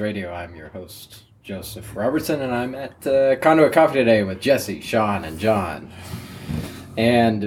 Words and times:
Radio. 0.00 0.32
I'm 0.32 0.54
your 0.56 0.68
host, 0.68 1.22
Joseph 1.42 1.94
Robertson, 1.94 2.40
and 2.42 2.54
I'm 2.54 2.74
at 2.74 3.06
uh, 3.06 3.36
Conduit 3.36 3.72
Coffee 3.72 3.94
today 3.94 4.22
with 4.24 4.40
Jesse, 4.40 4.80
Sean, 4.80 5.24
and 5.24 5.38
John. 5.38 5.90
And 6.96 7.44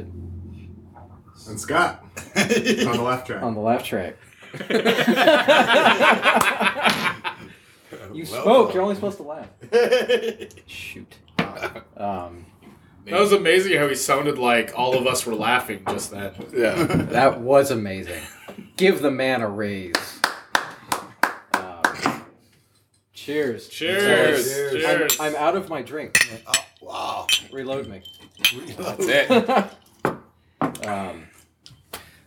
And 1.47 1.59
Scott 1.59 2.03
on 2.35 2.47
the 2.97 3.01
left 3.03 3.27
track. 3.27 3.43
on 3.43 3.53
the 3.55 3.59
left 3.61 3.85
track, 3.85 4.15
you 8.13 8.23
Welcome. 8.23 8.25
spoke. 8.25 8.73
You're 8.73 8.83
only 8.83 8.95
supposed 8.95 9.17
to 9.17 9.23
laugh. 9.23 9.47
Shoot. 10.67 11.15
Um, 11.97 12.45
That 13.05 13.19
was 13.19 13.33
amazing 13.33 13.77
how 13.77 13.87
he 13.89 13.95
sounded 13.95 14.37
like 14.37 14.71
all 14.77 14.97
of 14.97 15.07
us 15.07 15.25
were 15.25 15.35
laughing 15.35 15.83
just 15.89 16.11
then. 16.11 16.31
Yeah. 16.55 16.75
that 16.85 17.41
was 17.41 17.71
amazing. 17.71 18.21
Give 18.77 19.01
the 19.01 19.11
man 19.11 19.41
a 19.41 19.49
raise. 19.49 19.93
Um, 21.53 22.23
cheers. 23.23 23.67
Cheers. 23.67 24.03
Cheers. 24.45 24.71
Cheers. 24.83 25.19
I'm, 25.19 25.35
I'm 25.35 25.41
out 25.41 25.55
of 25.55 25.69
my 25.69 25.81
drink. 25.81 26.17
Oh, 26.45 26.65
wow. 26.81 27.27
Reload 27.51 27.87
me. 27.87 28.01
That's 28.77 29.05
it. 29.07 29.69
um, 30.87 31.27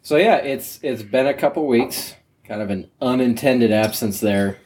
so 0.03 0.17
yeah, 0.17 0.37
it's 0.37 0.79
it's 0.83 1.03
been 1.03 1.27
a 1.27 1.35
couple 1.35 1.67
weeks, 1.67 2.15
kind 2.45 2.63
of 2.63 2.71
an 2.71 2.89
unintended 3.03 3.73
absence 3.73 4.21
there, 4.21 4.59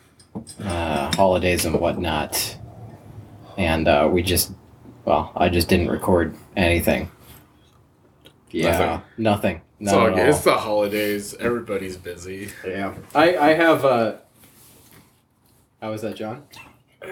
uh, 0.62 1.10
holidays 1.16 1.64
and 1.64 1.80
whatnot, 1.80 2.58
and 3.56 3.88
uh, 3.88 4.08
we 4.12 4.22
just, 4.22 4.52
well, 5.04 5.32
I 5.34 5.48
just 5.48 5.68
didn't 5.68 5.88
record 5.88 6.36
anything. 6.56 7.10
Yeah, 8.50 9.00
nothing. 9.16 9.62
It's, 9.80 9.90
Not 9.90 9.94
all 9.94 10.06
at 10.08 10.14
good. 10.14 10.22
all. 10.22 10.28
it's 10.28 10.40
the 10.44 10.58
holidays. 10.58 11.34
Everybody's 11.34 11.96
busy. 11.96 12.50
Yeah, 12.66 12.94
I 13.14 13.36
I 13.36 13.54
have. 13.54 13.84
Uh, 13.84 14.16
how 15.80 15.90
was 15.90 16.02
that, 16.02 16.16
John? 16.16 16.44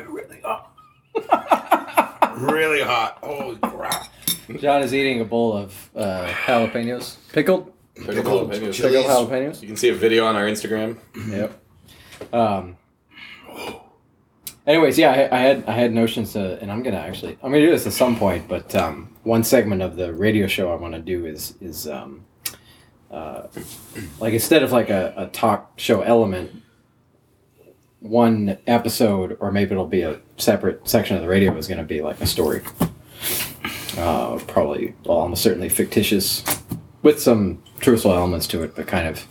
really 0.09 0.41
hot. 0.43 0.73
really 2.39 2.83
hot. 2.83 3.19
Holy 3.23 3.57
crap. 3.57 4.13
John 4.59 4.83
is 4.83 4.95
eating 4.95 5.21
a 5.21 5.25
bowl 5.25 5.57
of 5.57 5.91
uh, 5.97 6.27
jalapenos, 6.47 7.17
pickled 7.33 7.73
Pickled 7.95 8.17
Pickled 8.17 8.51
jalapenos. 8.51 8.75
chili. 8.75 9.03
pickled 9.03 9.07
jalapenos. 9.31 9.61
You 9.63 9.69
can 9.69 9.77
see 9.77 9.89
a 9.89 9.95
video 9.95 10.25
on 10.27 10.37
our 10.37 10.45
Instagram. 10.47 10.99
Yep. 11.29 11.63
Um. 12.33 12.77
Anyways, 14.67 14.99
yeah, 14.99 15.11
I, 15.33 15.37
I 15.37 15.41
had 15.41 15.65
I 15.67 15.73
had 15.73 15.93
notions 15.93 16.35
to, 16.35 16.61
and 16.61 16.71
I'm 16.71 16.83
gonna 16.83 16.99
actually 16.99 17.39
I'm 17.43 17.51
gonna 17.51 17.65
do 17.65 17.71
this 17.71 17.87
at 17.87 17.93
some 17.95 18.17
point. 18.19 18.47
But 18.49 18.75
um, 18.75 19.17
one 19.23 19.43
segment 19.43 19.81
of 19.83 19.97
the 19.97 20.13
radio 20.13 20.47
show 20.47 20.71
I 20.71 20.77
want 20.77 20.95
to 20.95 21.01
do 21.01 21.25
is 21.27 21.55
is 21.61 21.89
um, 21.89 22.25
uh, 23.11 23.45
like 24.21 24.35
instead 24.35 24.63
of 24.63 24.71
like 24.71 24.91
a, 24.91 25.15
a 25.17 25.27
talk 25.29 25.73
show 25.79 26.03
element, 26.03 26.63
one 28.01 28.59
episode 28.67 29.37
or 29.41 29.51
maybe 29.51 29.73
it'll 29.73 29.87
be 29.87 30.03
a 30.03 30.21
separate 30.37 30.89
section 30.89 31.17
of 31.17 31.23
the 31.23 31.29
radio 31.29 31.55
is 31.57 31.67
gonna 31.69 31.83
be 31.85 32.01
like 32.01 32.21
a 32.21 32.27
story. 32.27 32.63
Uh, 33.97 34.39
probably, 34.47 34.95
well, 35.05 35.19
almost 35.19 35.43
certainly 35.43 35.69
fictitious, 35.69 36.45
with 37.03 37.21
some 37.21 37.61
truthful 37.81 38.13
elements 38.13 38.47
to 38.47 38.63
it, 38.63 38.77
but 38.77 38.87
kind 38.87 39.09
of 39.09 39.27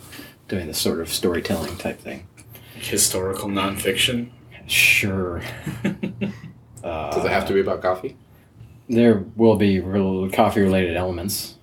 doing 0.48 0.66
this 0.66 0.78
sort 0.78 1.00
of 1.00 1.08
storytelling 1.08 1.74
type 1.78 1.98
thing. 1.98 2.26
Historical 2.74 3.48
nonfiction. 3.48 4.30
Sure. 4.66 5.42
Uh, 6.84 7.12
Does 7.12 7.24
it 7.24 7.30
have 7.32 7.44
to 7.48 7.52
be 7.52 7.60
about 7.60 7.82
coffee? 7.82 8.16
There 8.88 9.24
will 9.34 9.56
be 9.56 9.80
real 9.80 10.30
coffee 10.30 10.60
related 10.60 10.96
elements. 10.96 11.56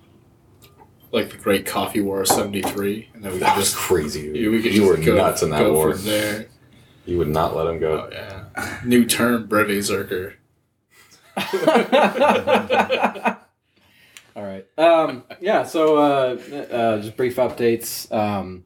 Like 1.10 1.30
the 1.30 1.38
Great 1.38 1.64
Coffee 1.64 2.02
War 2.02 2.20
of 2.20 2.28
73. 2.28 3.08
And 3.14 3.24
then 3.24 3.32
we 3.32 3.38
could 3.38 3.46
That 3.46 3.56
was 3.56 3.70
just. 3.72 3.76
crazy. 3.78 4.20
You, 4.38 4.50
we 4.50 4.62
could 4.62 4.74
you 4.74 4.82
just 4.82 4.98
were 4.98 5.04
go, 5.04 5.16
nuts 5.16 5.42
in 5.42 5.48
that 5.50 5.60
go 5.60 5.72
war. 5.72 5.94
From 5.94 6.04
there. 6.04 6.46
You 7.06 7.18
would 7.18 7.28
not 7.28 7.56
let 7.56 7.68
him 7.68 7.78
go. 7.78 8.06
Oh, 8.06 8.10
yeah. 8.12 8.80
New 8.84 9.04
term, 9.04 9.46
Breve 9.46 9.78
Zerker. 9.78 10.34
All 14.36 14.42
right. 14.42 14.66
Um, 14.76 15.24
yeah. 15.40 15.62
So 15.62 15.96
uh, 15.96 16.38
uh, 16.70 17.00
just 17.00 17.16
brief 17.16 17.36
updates. 17.36 18.10
Um, 18.12 18.64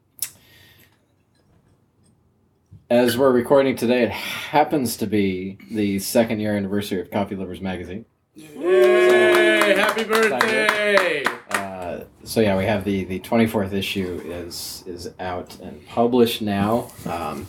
as 2.89 3.17
we're 3.17 3.31
recording 3.31 3.77
today, 3.77 4.03
it 4.03 4.11
happens 4.11 4.97
to 4.97 5.07
be 5.07 5.57
the 5.71 5.99
second 5.99 6.39
year 6.39 6.57
anniversary 6.57 6.99
of 6.99 7.09
Coffee 7.09 7.35
Lovers 7.35 7.61
Magazine. 7.61 8.05
Yay! 8.35 9.75
Happy 9.75 10.03
birthday! 10.03 11.23
So 12.23 12.39
yeah, 12.41 12.57
we 12.57 12.65
have 12.65 12.83
the 12.83 13.03
the 13.05 13.19
twenty 13.19 13.47
fourth 13.47 13.73
issue 13.73 14.21
is 14.25 14.83
is 14.87 15.09
out 15.19 15.59
and 15.59 15.85
published 15.87 16.41
now. 16.41 16.91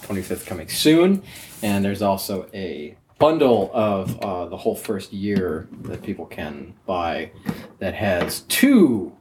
Twenty 0.02 0.22
fifth 0.22 0.46
coming 0.46 0.68
soon, 0.68 1.22
and 1.62 1.84
there's 1.84 2.02
also 2.02 2.48
a 2.54 2.96
bundle 3.18 3.70
of 3.72 4.18
uh, 4.20 4.46
the 4.46 4.56
whole 4.56 4.74
first 4.74 5.12
year 5.12 5.68
that 5.82 6.02
people 6.02 6.26
can 6.26 6.74
buy 6.86 7.30
that 7.78 7.94
has 7.94 8.40
two 8.42 9.12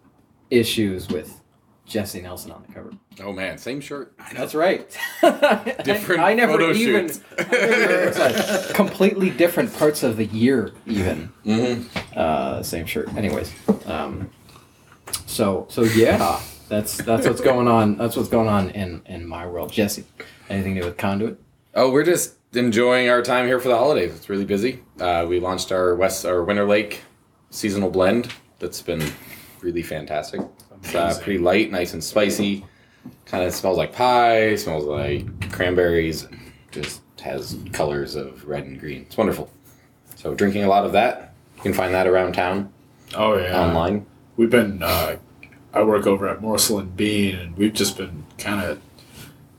issues 0.50 1.08
with 1.10 1.40
Jesse 1.86 2.22
Nelson 2.22 2.52
on 2.52 2.64
the 2.68 2.74
cover. 2.74 2.92
Oh 3.22 3.32
man, 3.34 3.58
same 3.58 3.82
shirt. 3.82 4.14
That's 4.34 4.56
right. 4.56 4.90
Different 5.84 6.22
I, 6.22 6.32
I 6.32 6.34
never 6.34 6.54
photo 6.54 6.72
even 6.72 7.08
shoots. 7.10 7.22
I 7.38 7.44
never- 7.44 8.20
like 8.20 8.70
completely 8.74 9.30
different 9.30 9.74
parts 9.76 10.02
of 10.04 10.18
the 10.18 10.26
year 10.26 10.72
even 10.88 11.32
Mm-hmm. 11.46 12.18
uh, 12.18 12.64
same 12.64 12.86
shirt. 12.86 13.14
Anyways, 13.16 13.54
um, 13.86 14.30
so 15.32 15.66
so 15.70 15.84
yeah, 15.84 16.40
that's 16.70 16.98
that's 16.98 17.26
what's 17.28 17.42
going 17.42 17.68
on. 17.68 17.98
That's 17.98 18.16
what's 18.16 18.30
going 18.30 18.48
on 18.48 18.70
in 18.72 19.02
in 19.06 19.26
my 19.26 19.46
world. 19.48 19.72
Jesse, 19.72 20.04
anything 20.50 20.76
to 20.76 20.82
do 20.82 20.88
with 20.88 20.98
conduit? 20.98 21.40
Oh, 21.74 21.92
we're 21.92 22.04
just 22.04 22.36
enjoying 22.54 23.10
our 23.10 23.22
time 23.22 23.48
here 23.48 23.60
for 23.60 23.70
the 23.70 23.78
holidays. 23.78 24.14
It's 24.16 24.30
really 24.30 24.46
busy. 24.46 24.84
Uh, 25.00 25.26
we 25.28 25.40
launched 25.40 25.72
our 25.72 25.96
West 25.96 26.26
our 26.26 26.44
Winter 26.44 26.66
Lake 26.68 27.02
seasonal 27.50 27.90
blend. 27.90 28.32
That's 28.60 28.82
been 28.82 29.02
really 29.62 29.82
fantastic. 29.84 30.42
It's 30.84 30.94
uh, 30.96 31.18
pretty 31.22 31.40
light, 31.40 31.72
nice 31.72 31.94
and 31.94 32.04
spicy. 32.04 32.66
Kind 33.26 33.44
of 33.44 33.54
smells 33.54 33.78
like 33.78 33.94
pie. 33.94 34.56
Smells 34.56 34.84
like 34.86 35.52
cranberries. 35.52 36.28
Just 36.72 37.02
has 37.22 37.58
colors 37.72 38.16
of 38.16 38.46
red 38.46 38.64
and 38.66 38.80
green. 38.80 39.02
It's 39.04 39.18
wonderful. 39.18 39.50
So 40.16 40.34
drinking 40.34 40.64
a 40.64 40.68
lot 40.68 40.86
of 40.86 40.92
that. 40.94 41.34
You 41.56 41.62
can 41.62 41.74
find 41.74 41.94
that 41.94 42.08
around 42.08 42.34
town 42.34 42.72
Oh, 43.16 43.38
yeah. 43.38 43.60
online. 43.68 44.06
We've 44.42 44.50
been, 44.50 44.82
uh, 44.82 45.18
I 45.72 45.84
work 45.84 46.08
over 46.08 46.28
at 46.28 46.42
Morsel 46.42 46.80
and 46.80 46.98
Bean, 46.98 47.36
and 47.36 47.56
we've 47.56 47.74
just 47.74 47.96
been 47.96 48.24
kind 48.40 48.66
of 48.66 48.82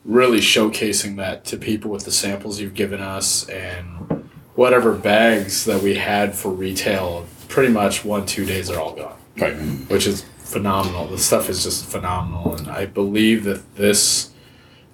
really 0.05 0.41
showcasing 0.41 1.15
that 1.19 1.45
to 1.45 1.57
people 1.57 1.89
with 1.89 2.05
the 2.05 2.11
samples 2.11 2.59
you've 2.59 2.75
given 2.75 3.01
us 3.01 3.49
and 3.49 4.29
whatever 4.57 4.93
bags 4.93 5.67
that 5.67 5.85
we 5.85 5.95
had 5.95 6.35
for 6.35 6.51
retail. 6.51 7.27
Pretty 7.47 7.73
much 7.73 8.05
one, 8.05 8.27
two 8.27 8.45
days 8.45 8.71
are 8.71 8.81
all 8.81 8.97
gone, 8.97 9.17
Right. 9.39 9.55
which 9.87 10.09
is 10.09 10.25
phenomenal. 10.39 11.07
The 11.07 11.17
stuff 11.19 11.49
is 11.49 11.63
just 11.63 11.85
phenomenal, 11.85 12.57
and 12.57 12.67
I 12.69 12.87
believe 12.87 13.45
that 13.45 13.77
this 13.77 14.31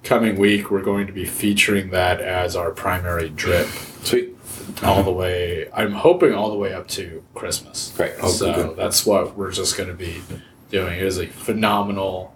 coming 0.03 0.37
week 0.37 0.69
we're 0.69 0.83
going 0.83 1.07
to 1.07 1.13
be 1.13 1.25
featuring 1.25 1.89
that 1.89 2.21
as 2.21 2.55
our 2.55 2.69
primary 2.69 3.29
drip 3.29 3.65
Sweet. 4.03 4.38
All 4.83 5.03
the 5.03 5.11
way. 5.11 5.69
I'm 5.73 5.91
hoping 5.93 6.33
all 6.33 6.49
the 6.49 6.57
way 6.57 6.73
up 6.73 6.87
to 6.89 7.23
Christmas. 7.35 7.93
Great. 7.95 8.13
Oh, 8.21 8.27
so 8.29 8.53
good. 8.53 8.77
that's 8.77 9.05
what 9.05 9.37
we're 9.37 9.51
just 9.51 9.77
going 9.77 9.89
to 9.89 9.95
be 9.95 10.21
doing. 10.71 10.93
It 10.99 11.03
is 11.03 11.17
a 11.17 11.27
phenomenal 11.27 12.35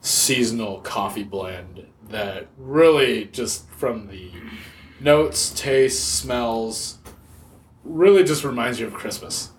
seasonal 0.00 0.80
coffee 0.80 1.22
blend 1.24 1.86
that 2.10 2.46
really 2.58 3.24
just 3.26 3.68
from 3.70 4.08
the 4.08 4.30
notes, 5.00 5.50
tastes, 5.56 6.02
smells, 6.02 6.98
really 7.82 8.22
just 8.24 8.44
reminds 8.44 8.78
you 8.80 8.86
of 8.86 8.94
Christmas. 8.94 9.50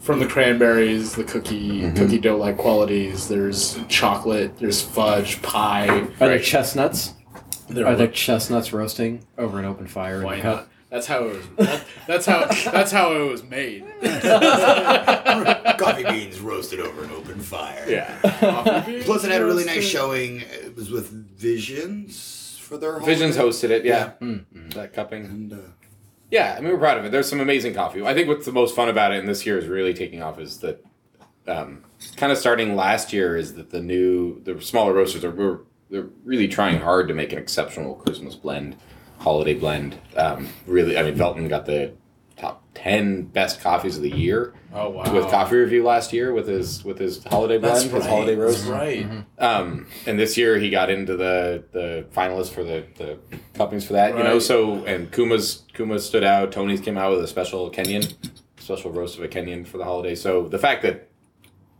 From 0.00 0.20
the 0.20 0.26
cranberries, 0.26 1.16
the 1.16 1.24
cookie 1.24 1.80
Mhm. 1.82 1.96
cookie 1.96 2.18
dough 2.18 2.36
like 2.36 2.56
qualities. 2.56 3.26
There's 3.26 3.76
chocolate. 3.88 4.56
There's 4.58 4.80
fudge, 4.80 5.42
pie. 5.42 5.88
Are 6.20 6.28
there 6.28 6.38
chestnuts? 6.38 7.14
There 7.68 7.84
Are 7.84 7.96
there 7.96 8.06
chestnuts 8.06 8.72
roasting 8.72 9.26
over 9.36 9.58
an 9.58 9.64
open 9.64 9.88
fire 9.88 10.22
Why 10.22 10.34
in 10.36 10.40
the 10.42 10.46
not? 10.46 10.56
cup? 10.58 10.68
That's 10.90 11.06
how 11.06 11.24
it 11.24 11.36
was. 11.36 11.46
That, 11.56 11.84
that's 12.06 12.26
how. 12.26 12.46
That's 12.70 12.92
how 12.92 13.12
it 13.12 13.30
was 13.30 13.42
made. 13.42 13.84
Coffee 15.78 16.04
beans 16.04 16.40
roasted 16.40 16.80
over 16.80 17.04
an 17.04 17.10
open 17.10 17.40
fire. 17.40 17.84
Yeah. 17.88 18.16
Plus, 19.04 19.24
it 19.24 19.30
had 19.30 19.40
a 19.42 19.44
really 19.44 19.64
nice 19.64 19.84
showing. 19.84 20.40
It 20.42 20.76
was 20.76 20.90
with 20.90 21.10
Visions 21.10 22.58
for 22.62 22.78
their 22.78 22.98
Visions 23.00 23.36
holiday. 23.36 23.56
hosted 23.56 23.70
it. 23.70 23.84
Yeah. 23.84 24.12
Mm, 24.20 24.44
mm. 24.54 24.74
That 24.74 24.92
cupping. 24.92 25.24
And 25.24 25.52
uh, 25.52 25.56
Yeah, 26.30 26.54
I 26.56 26.60
mean 26.60 26.72
we're 26.72 26.78
proud 26.78 26.98
of 26.98 27.04
it. 27.04 27.12
There's 27.12 27.28
some 27.28 27.40
amazing 27.40 27.74
coffee. 27.74 28.04
I 28.04 28.14
think 28.14 28.28
what's 28.28 28.46
the 28.46 28.52
most 28.52 28.74
fun 28.74 28.88
about 28.88 29.12
it, 29.12 29.18
and 29.18 29.28
this 29.28 29.44
year 29.46 29.58
is 29.58 29.66
really 29.66 29.94
taking 29.94 30.22
off, 30.22 30.38
is 30.38 30.58
that 30.58 30.84
um, 31.46 31.84
kind 32.16 32.32
of 32.32 32.38
starting 32.38 32.74
last 32.76 33.12
year 33.12 33.36
is 33.36 33.54
that 33.54 33.70
the 33.70 33.80
new 33.80 34.40
the 34.42 34.60
smaller 34.60 34.92
roasters 34.92 35.22
we're, 35.24 35.60
they're 35.90 36.08
really 36.24 36.48
trying 36.48 36.80
hard 36.80 37.08
to 37.08 37.14
make 37.14 37.32
an 37.32 37.38
exceptional 37.38 37.94
Christmas 37.94 38.34
blend, 38.34 38.76
holiday 39.26 39.54
blend. 39.54 39.98
Um, 40.16 40.48
really, 40.68 40.96
I 40.96 41.02
mean 41.02 41.16
Velton 41.16 41.48
got 41.48 41.66
the 41.66 41.92
top 42.36 42.62
ten 42.74 43.22
best 43.24 43.60
coffees 43.60 43.96
of 43.96 44.02
the 44.02 44.10
year 44.14 44.52
Oh 44.72 44.90
wow. 44.90 45.12
with 45.12 45.28
Coffee 45.30 45.56
Review 45.56 45.82
last 45.82 46.12
year 46.12 46.32
with 46.32 46.46
his 46.46 46.84
with 46.84 46.98
his 46.98 47.24
holiday 47.24 47.58
blend, 47.58 47.74
That's 47.76 47.84
his 47.84 47.92
right. 47.94 48.02
holiday 48.08 48.34
That's 48.36 48.58
roast. 48.60 48.68
right. 48.68 49.06
Um, 49.38 49.86
and 50.06 50.16
this 50.18 50.36
year 50.36 50.58
he 50.58 50.70
got 50.70 50.90
into 50.90 51.16
the 51.16 51.64
the 51.72 52.06
finalists 52.14 52.50
for 52.50 52.62
the 52.62 52.84
the 52.98 53.18
cuppings 53.54 53.84
for 53.84 53.94
that. 53.94 54.16
You 54.16 54.22
know, 54.22 54.38
so 54.38 54.84
and 54.84 55.10
Kuma's 55.10 55.64
Kuma 55.74 55.98
stood 55.98 56.22
out. 56.24 56.52
Tony's 56.52 56.80
came 56.80 56.96
out 56.96 57.10
with 57.10 57.24
a 57.24 57.26
special 57.26 57.68
Kenyan, 57.70 58.14
special 58.58 58.92
roast 58.92 59.18
of 59.18 59.24
a 59.24 59.28
Kenyan 59.28 59.66
for 59.66 59.78
the 59.78 59.84
holiday. 59.84 60.14
So 60.14 60.46
the 60.46 60.58
fact 60.58 60.82
that 60.82 61.08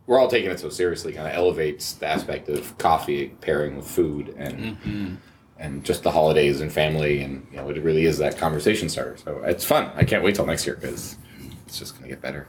we're 0.07 0.19
all 0.19 0.27
taking 0.29 0.49
it 0.51 0.59
so 0.59 0.69
seriously 0.69 1.13
kind 1.13 1.27
of 1.27 1.33
elevates 1.33 1.93
the 1.93 2.07
aspect 2.07 2.49
of 2.49 2.77
coffee 2.77 3.27
pairing 3.41 3.75
with 3.77 3.87
food 3.87 4.33
and 4.37 5.17
and 5.59 5.83
just 5.83 6.03
the 6.03 6.11
holidays 6.11 6.61
and 6.61 6.71
family 6.71 7.21
and 7.21 7.45
you 7.51 7.57
know 7.57 7.69
it 7.69 7.81
really 7.83 8.05
is 8.05 8.17
that 8.19 8.37
conversation 8.37 8.89
starter. 8.89 9.17
So 9.17 9.41
it's 9.43 9.65
fun. 9.65 9.91
I 9.95 10.03
can't 10.03 10.23
wait 10.23 10.35
till 10.35 10.45
next 10.45 10.65
year 10.65 10.75
because 10.75 11.17
it's 11.65 11.79
just 11.79 11.95
gonna 11.95 12.07
get 12.07 12.21
better. 12.21 12.47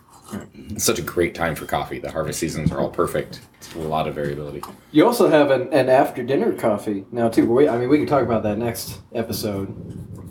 It's 0.54 0.84
such 0.84 0.98
a 0.98 1.02
great 1.02 1.34
time 1.34 1.54
for 1.54 1.64
coffee. 1.64 1.98
The 1.98 2.10
harvest 2.10 2.38
seasons 2.38 2.70
are 2.70 2.80
all 2.80 2.90
perfect. 2.90 3.40
It's 3.54 3.74
a 3.74 3.78
lot 3.78 4.06
of 4.06 4.14
variability. 4.14 4.62
You 4.92 5.06
also 5.06 5.28
have 5.28 5.50
an, 5.50 5.72
an 5.72 5.88
after 5.88 6.22
dinner 6.22 6.52
coffee 6.52 7.06
now 7.10 7.28
too. 7.30 7.50
We, 7.50 7.66
I 7.68 7.78
mean, 7.78 7.88
we 7.88 7.96
can 7.98 8.06
talk 8.06 8.22
about 8.22 8.42
that 8.42 8.58
next 8.58 9.00
episode, 9.14 9.68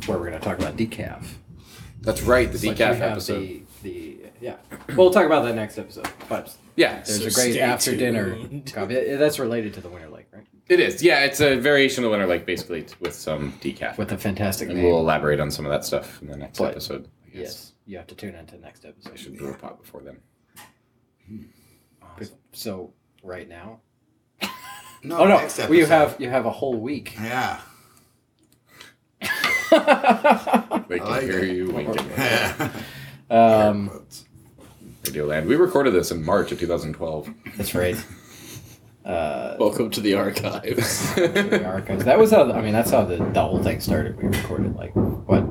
where 0.07 0.19
we're 0.19 0.29
going 0.29 0.39
to 0.39 0.45
talk 0.45 0.59
about 0.59 0.77
decaf. 0.77 1.25
That's 2.01 2.21
right, 2.21 2.51
the 2.51 2.59
But 2.68 2.77
decaf 2.77 2.91
we 2.91 2.97
have 2.97 3.12
episode. 3.13 3.39
The, 3.39 3.63
the 3.81 4.18
yeah, 4.39 4.57
we'll 4.95 5.09
talk 5.12 5.25
about 5.25 5.44
that 5.45 5.56
next 5.56 5.79
episode. 5.79 6.07
But 6.29 6.56
Yeah, 6.75 7.01
there's 7.01 7.21
So 7.21 7.27
a 7.27 7.31
great 7.31 7.59
after 7.59 7.95
dinner 7.95 8.38
coffee. 8.71 9.15
That's 9.15 9.39
related 9.39 9.74
to 9.75 9.81
the 9.81 9.89
Winter 9.89 10.09
Lake, 10.09 10.17
right? 10.17 10.17
It 10.69 10.80
is. 10.80 11.02
Yeah, 11.04 11.24
it's 11.25 11.40
a 11.40 11.56
variation 11.58 12.04
of 12.04 12.12
Winter 12.12 12.28
Lake, 12.28 12.46
basically, 12.46 12.86
with 13.00 13.14
some 13.14 13.54
decaf. 13.62 13.98
With 13.98 14.12
a 14.12 14.18
fantastic 14.18 14.69
and 14.69 14.78
name. 14.78 14.86
we'll 14.88 15.00
elaborate 15.00 15.40
on 15.40 15.50
some 15.52 15.66
of 15.66 15.72
that 15.72 15.86
stuff 15.86 16.22
in 16.22 16.28
the 16.30 16.38
next 16.38 16.60
But- 16.60 16.72
episode. 16.72 17.08
I 17.25 17.30
guess. 17.30 17.40
yes, 17.42 17.74
you 17.86 17.98
have 17.98 18.08
to 18.08 18.16
tune 18.16 18.36
into 18.36 18.56
the 18.56 18.62
next 18.62 18.84
episode. 18.86 19.14
I 19.14 19.16
should 19.16 19.38
brew 19.38 19.50
a 19.52 19.54
pot 19.54 19.81
before 19.81 20.02
then. 20.02 20.18
So 22.54 22.94
right 23.24 23.48
now. 23.48 23.81
No, 25.04 25.19
Oh 25.19 25.25
no! 25.28 25.38
next 25.38 25.60
Well, 25.60 25.75
you 25.75 25.86
have 25.86 26.16
you 26.19 26.28
have 26.30 26.46
a 26.48 26.52
whole 26.52 26.74
week. 26.80 27.16
Yeah. 27.22 27.62
They 30.88 31.00
can 31.00 31.10
like 31.10 31.24
hear 31.24 31.40
it. 31.40 31.56
you 31.56 31.70
winking. 31.70 32.10
um, 33.30 33.90
Quotes. 33.90 34.25
Radioland. 35.04 35.46
We 35.48 35.56
recorded 35.58 35.92
this 35.94 36.12
in 36.12 36.24
March 36.24 36.52
of 36.54 36.60
2012. 36.60 37.30
that's 37.58 37.75
right. 37.75 37.96
Uh, 39.07 39.56
Welcome 39.57 39.89
to 39.92 40.01
the 40.01 40.15
archives. 40.15 41.15
the 41.15 41.63
archives. 41.65 42.04
That 42.04 42.19
was 42.19 42.31
how. 42.31 42.51
I 42.51 42.62
mean, 42.62 42.74
that's 42.74 42.92
how 42.92 43.06
the, 43.06 43.15
the 43.15 43.42
whole 43.42 43.63
thing 43.63 43.80
started. 43.80 44.21
We 44.21 44.27
recorded 44.27 44.75
like 44.75 44.92
what? 44.94 45.45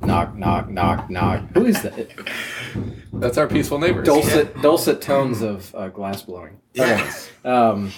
Knock, 0.00 0.34
knock, 0.34 0.70
knock, 0.70 1.10
knock. 1.10 1.42
Who 1.52 1.66
is 1.66 1.82
that? 1.82 2.08
That's 3.12 3.36
our 3.36 3.46
peaceful 3.46 3.78
neighbors. 3.78 4.06
Dulcet, 4.06 4.62
dulcet 4.62 5.02
tones 5.02 5.42
of 5.42 5.74
uh, 5.74 5.88
glass 5.88 6.22
blowing. 6.22 6.58
Yes. 6.72 7.30
Um, 7.44 7.92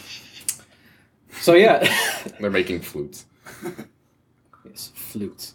so 1.41 1.55
yeah, 1.55 1.88
They're 2.41 2.50
making 2.50 2.81
flutes. 2.81 3.27
yes, 4.65 4.91
flutes. 4.97 5.55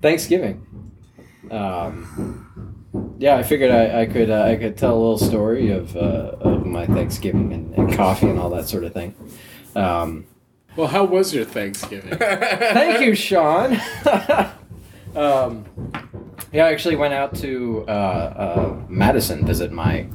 Thanksgiving. 0.00 0.92
Um, 1.50 2.79
yeah, 3.18 3.36
I 3.36 3.42
figured 3.42 3.70
I, 3.70 4.02
I 4.02 4.06
could 4.06 4.30
uh, 4.30 4.42
I 4.42 4.56
could 4.56 4.76
tell 4.76 4.92
a 4.94 4.98
little 5.00 5.18
story 5.18 5.70
of 5.70 5.96
uh, 5.96 6.36
of 6.40 6.66
my 6.66 6.86
Thanksgiving 6.86 7.52
and, 7.52 7.74
and 7.74 7.92
coffee 7.94 8.28
and 8.28 8.38
all 8.38 8.50
that 8.50 8.68
sort 8.68 8.84
of 8.84 8.92
thing. 8.92 9.14
Um, 9.76 10.26
well, 10.76 10.88
how 10.88 11.04
was 11.04 11.34
your 11.34 11.44
Thanksgiving? 11.44 12.16
Thank 12.18 13.00
you, 13.04 13.14
Sean. 13.14 13.72
um, 15.16 15.64
yeah, 16.52 16.66
I 16.66 16.72
actually 16.72 16.96
went 16.96 17.14
out 17.14 17.34
to 17.36 17.84
uh, 17.86 17.90
uh, 17.90 18.76
Madison 18.88 19.46
visit 19.46 19.72
my 19.72 20.08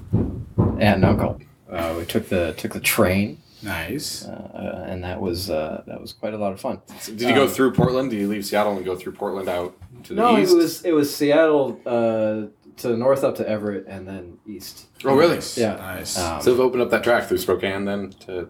aunt 0.57 0.80
and 0.80 1.06
uncle. 1.06 1.39
Uh, 1.69 1.95
we 1.98 2.06
took 2.06 2.30
the 2.30 2.54
took 2.57 2.74
the 2.74 2.80
train, 2.80 3.42
nice. 3.63 4.25
uh, 4.25 4.86
and 4.88 5.04
that 5.04 5.19
was 5.19 5.50
uh, 5.50 5.83
that 5.88 6.00
was 6.00 6.13
quite 6.13 6.33
a 6.33 6.38
lot 6.38 6.54
of 6.54 6.60
fun. 6.60 6.81
Did 7.06 7.21
you 7.21 7.33
go 7.36 7.48
through 7.48 7.74
Portland? 7.74 8.12
Did 8.12 8.19
you 8.19 8.28
leave 8.28 8.45
Seattle 8.45 8.75
and 8.75 8.86
go 8.86 8.95
through 8.95 9.13
Portland 9.13 9.50
out 9.50 9.75
to 10.04 10.13
the 10.13 10.21
No, 10.21 10.38
east? 10.38 10.54
it 10.54 10.56
was 10.56 10.86
it 10.86 10.92
was 10.92 11.13
Seattle 11.16 11.80
uh, 11.86 12.48
to 12.77 12.88
the 12.89 12.98
north 12.98 13.24
up 13.24 13.36
to 13.38 13.48
Everett, 13.48 13.86
and 13.88 14.07
then 14.07 14.38
east. 14.48 14.88
Oh, 15.06 15.16
really? 15.16 15.39
Yeah. 15.56 15.75
Nice. 15.75 16.18
Um, 16.18 16.42
So 16.42 16.51
they've 16.51 16.60
opened 16.60 16.81
up 16.83 16.89
that 16.92 17.04
track 17.04 17.25
through 17.27 17.38
Spokane 17.38 17.86
then 17.86 18.12
to. 18.25 18.50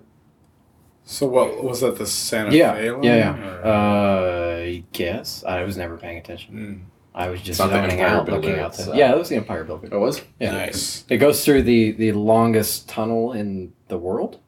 so 1.03 1.27
what 1.27 1.63
was 1.63 1.81
that? 1.81 1.97
The 1.97 2.07
Santa 2.07 2.55
yeah, 2.55 2.73
Fe 2.73 2.91
line? 2.91 3.03
yeah, 3.03 3.15
yeah. 3.15 3.47
or- 3.47 3.65
Uh, 3.65 4.55
I 4.65 4.83
guess 4.93 5.43
I 5.43 5.63
was 5.63 5.77
never 5.77 5.97
paying 5.97 6.17
attention. 6.17 6.55
Mm, 6.55 6.91
I 7.13 7.29
was 7.29 7.39
just 7.39 7.51
It's 7.51 7.59
not 7.59 7.67
the 7.69 7.75
zoning 7.81 7.99
Empire 8.01 8.17
out, 8.17 8.29
looking 8.29 8.59
out. 8.59 8.73
it's, 8.73 8.85
To, 8.85 8.91
uh, 8.93 8.95
yeah, 8.95 9.11
it 9.13 9.17
was 9.17 9.29
the 9.29 9.35
Empire 9.35 9.63
Builder. 9.63 9.89
Oh, 9.91 9.99
was? 9.99 10.21
Yeah. 10.39 10.51
Nice. 10.51 11.05
It 11.09 11.17
goes 11.17 11.45
through 11.45 11.61
the 11.63 11.91
the 11.91 12.11
longest 12.13 12.89
tunnel 12.89 13.33
in 13.33 13.73
the 13.89 13.97
world, 13.97 14.39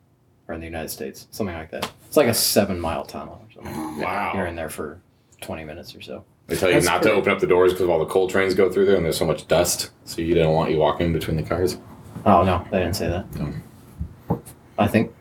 or 0.47 0.55
in 0.55 0.59
the 0.61 0.65
United 0.67 0.89
States, 0.89 1.27
something 1.31 1.55
like 1.55 1.69
that. 1.71 1.91
It's 2.07 2.17
like 2.17 2.27
a 2.27 2.33
seven 2.33 2.79
mile 2.79 3.05
tunnel 3.05 3.45
or 3.45 3.51
something. 3.53 4.01
Wow. 4.01 4.31
You're 4.33 4.47
in 4.47 4.55
there 4.55 4.69
for 4.69 4.99
twenty 5.41 5.63
minutes 5.63 5.93
or 5.95 6.01
so. 6.01 6.23
They 6.47 6.55
tell 6.55 6.69
you 6.69 6.75
That's 6.75 6.85
not 6.85 7.01
pretty- 7.01 7.15
to 7.15 7.19
open 7.21 7.31
up 7.33 7.39
the 7.39 7.47
doors 7.47 7.73
because 7.73 7.87
all 7.89 7.99
the 7.99 8.05
coal 8.05 8.27
trains 8.29 8.53
go 8.53 8.71
through 8.71 8.85
there 8.85 8.95
and 8.95 9.03
there's 9.05 9.17
so 9.17 9.25
much 9.25 9.47
dust. 9.47 9.91
So 10.05 10.21
you 10.21 10.33
don't 10.33 10.53
want 10.53 10.71
you 10.71 10.77
walking 10.77 11.11
between 11.13 11.35
the 11.37 11.43
cars. 11.43 11.77
Oh 12.25 12.43
no, 12.43 12.65
they 12.71 12.79
didn't 12.79 12.95
say 12.95 13.07
that. 13.09 13.25
No. 13.35 14.41
I 14.79 14.87
think. 14.87 15.11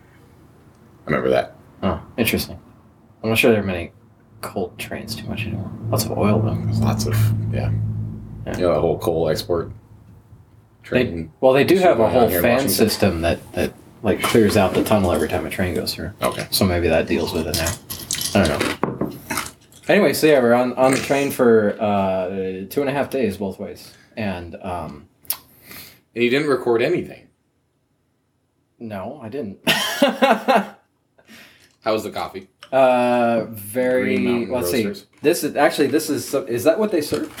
I 1.05 1.09
remember 1.09 1.29
that. 1.29 1.55
Oh, 1.83 2.01
interesting. 2.17 2.59
I'm 3.23 3.29
not 3.29 3.37
sure 3.37 3.51
there 3.51 3.61
are 3.61 3.65
many 3.65 3.91
coal 4.41 4.73
trains 4.77 5.15
too 5.15 5.27
much 5.27 5.41
anymore. 5.45 5.71
Lots 5.89 6.05
of 6.05 6.17
oil 6.17 6.39
though. 6.39 6.55
There's 6.55 6.79
lots 6.79 7.05
of 7.05 7.13
yeah. 7.53 7.71
Yeah. 8.45 8.55
You 8.55 8.61
know, 8.61 8.73
the 8.75 8.81
whole 8.81 8.97
coal 8.99 9.27
export 9.29 9.71
train. 10.83 11.31
Well, 11.41 11.53
they 11.53 11.63
do 11.65 11.77
have 11.77 11.95
a 11.95 11.97
going 11.97 12.09
on 12.15 12.19
whole 12.21 12.27
here 12.29 12.37
in 12.37 12.43
fan 12.43 12.53
Washington. 12.53 12.75
system 12.75 13.21
that 13.21 13.51
that 13.53 13.73
like 14.03 14.21
clears 14.21 14.55
out 14.57 14.73
the 14.73 14.83
tunnel 14.83 15.11
every 15.11 15.27
time 15.27 15.45
a 15.45 15.49
train 15.49 15.75
goes 15.75 15.93
through. 15.93 16.11
Okay. 16.21 16.47
So 16.51 16.65
maybe 16.65 16.87
that 16.87 17.07
deals 17.07 17.33
with 17.33 17.47
it 17.47 17.57
now. 17.57 18.39
I 18.41 18.47
don't 18.47 18.59
know. 18.59 18.76
Anyway, 19.87 20.13
so 20.13 20.27
yeah, 20.27 20.39
we're 20.41 20.53
on, 20.53 20.73
on 20.73 20.91
the 20.91 20.97
train 20.97 21.31
for 21.31 21.79
uh, 21.81 22.65
two 22.69 22.81
and 22.81 22.89
a 22.89 22.91
half 22.93 23.09
days 23.09 23.37
both 23.37 23.57
ways. 23.59 23.93
And 24.17 24.55
um, 24.61 25.07
And 26.13 26.23
you 26.23 26.29
didn't 26.29 26.49
record 26.49 26.81
anything. 26.81 27.27
no, 28.79 29.19
I 29.23 29.29
didn't. 29.29 29.59
How 29.69 30.75
was 31.93 32.03
the 32.03 32.11
coffee? 32.11 32.49
uh, 32.71 33.45
very. 33.51 34.45
Let's 34.45 34.71
see. 34.71 34.91
This 35.21 35.43
is 35.45 35.55
actually 35.55 35.87
this 35.87 36.09
is 36.09 36.33
is 36.33 36.63
that 36.65 36.77
what 36.77 36.91
they 36.91 37.01
serve? 37.01 37.31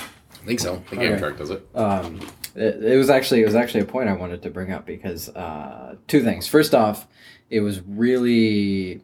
I 0.41 0.45
think 0.45 0.59
so. 0.61 0.75
I 0.75 0.89
think 0.95 1.01
Okay. 1.01 1.21
Amtrak 1.21 1.37
does 1.37 1.49
it. 1.49 1.67
Um, 1.75 2.21
it, 2.55 2.81
it 2.81 2.97
was 2.97 3.09
actually 3.09 3.41
it 3.41 3.45
was 3.45 3.55
actually 3.55 3.81
a 3.81 3.85
point 3.85 4.07
I 4.07 4.13
wanted 4.13 4.41
to 4.43 4.49
bring 4.49 4.71
up 4.71 4.85
because 4.85 5.27
uh, 5.29 5.95
two 6.07 6.23
things. 6.23 6.47
First 6.47 6.73
off, 6.73 7.07
it 7.49 7.59
was 7.59 7.81
really 7.85 9.01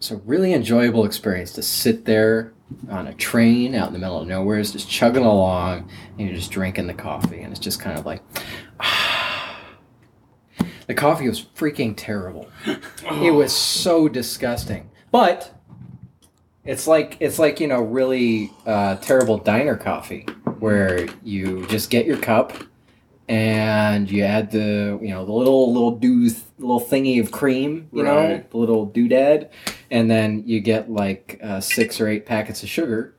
it's 0.00 0.10
a 0.10 0.16
really 0.16 0.54
enjoyable 0.54 1.04
experience 1.04 1.52
to 1.52 1.62
sit 1.62 2.06
there 2.06 2.54
on 2.88 3.06
a 3.06 3.12
train 3.12 3.74
out 3.74 3.88
in 3.88 3.92
the 3.92 3.98
middle 3.98 4.18
of 4.18 4.26
nowhere, 4.26 4.62
just 4.62 4.88
chugging 4.88 5.26
along, 5.26 5.90
and 6.16 6.26
you're 6.26 6.34
just 6.34 6.50
drinking 6.50 6.86
the 6.86 6.94
coffee, 6.94 7.42
and 7.42 7.52
it's 7.52 7.60
just 7.60 7.80
kind 7.80 7.98
of 7.98 8.06
like. 8.06 8.22
The 10.86 10.94
coffee 10.94 11.28
was 11.28 11.40
freaking 11.40 11.94
terrible. 11.96 12.48
It 13.22 13.30
was 13.30 13.54
so 13.54 14.08
disgusting. 14.08 14.90
But 15.12 15.54
it's 16.64 16.88
like 16.88 17.16
it's 17.20 17.38
like 17.38 17.60
you 17.60 17.68
know 17.68 17.80
really 17.80 18.50
uh, 18.66 18.96
terrible 18.96 19.38
diner 19.38 19.76
coffee 19.76 20.26
where 20.58 21.06
you 21.22 21.66
just 21.66 21.90
get 21.90 22.06
your 22.06 22.16
cup 22.16 22.54
and 23.28 24.10
you 24.10 24.24
add 24.24 24.50
the 24.50 24.98
you 25.00 25.10
know 25.10 25.24
the 25.24 25.32
little 25.32 25.72
little 25.72 25.92
do 25.92 26.28
little 26.58 26.80
thingy 26.80 27.20
of 27.20 27.30
cream 27.30 27.88
you 27.92 28.02
know 28.02 28.42
the 28.50 28.56
little 28.56 28.88
doodad 28.88 29.48
and 29.90 30.10
then 30.10 30.42
you 30.46 30.60
get 30.60 30.90
like 30.90 31.38
uh, 31.42 31.60
six 31.60 32.00
or 32.00 32.08
eight 32.08 32.26
packets 32.26 32.62
of 32.62 32.68
sugar 32.68 33.14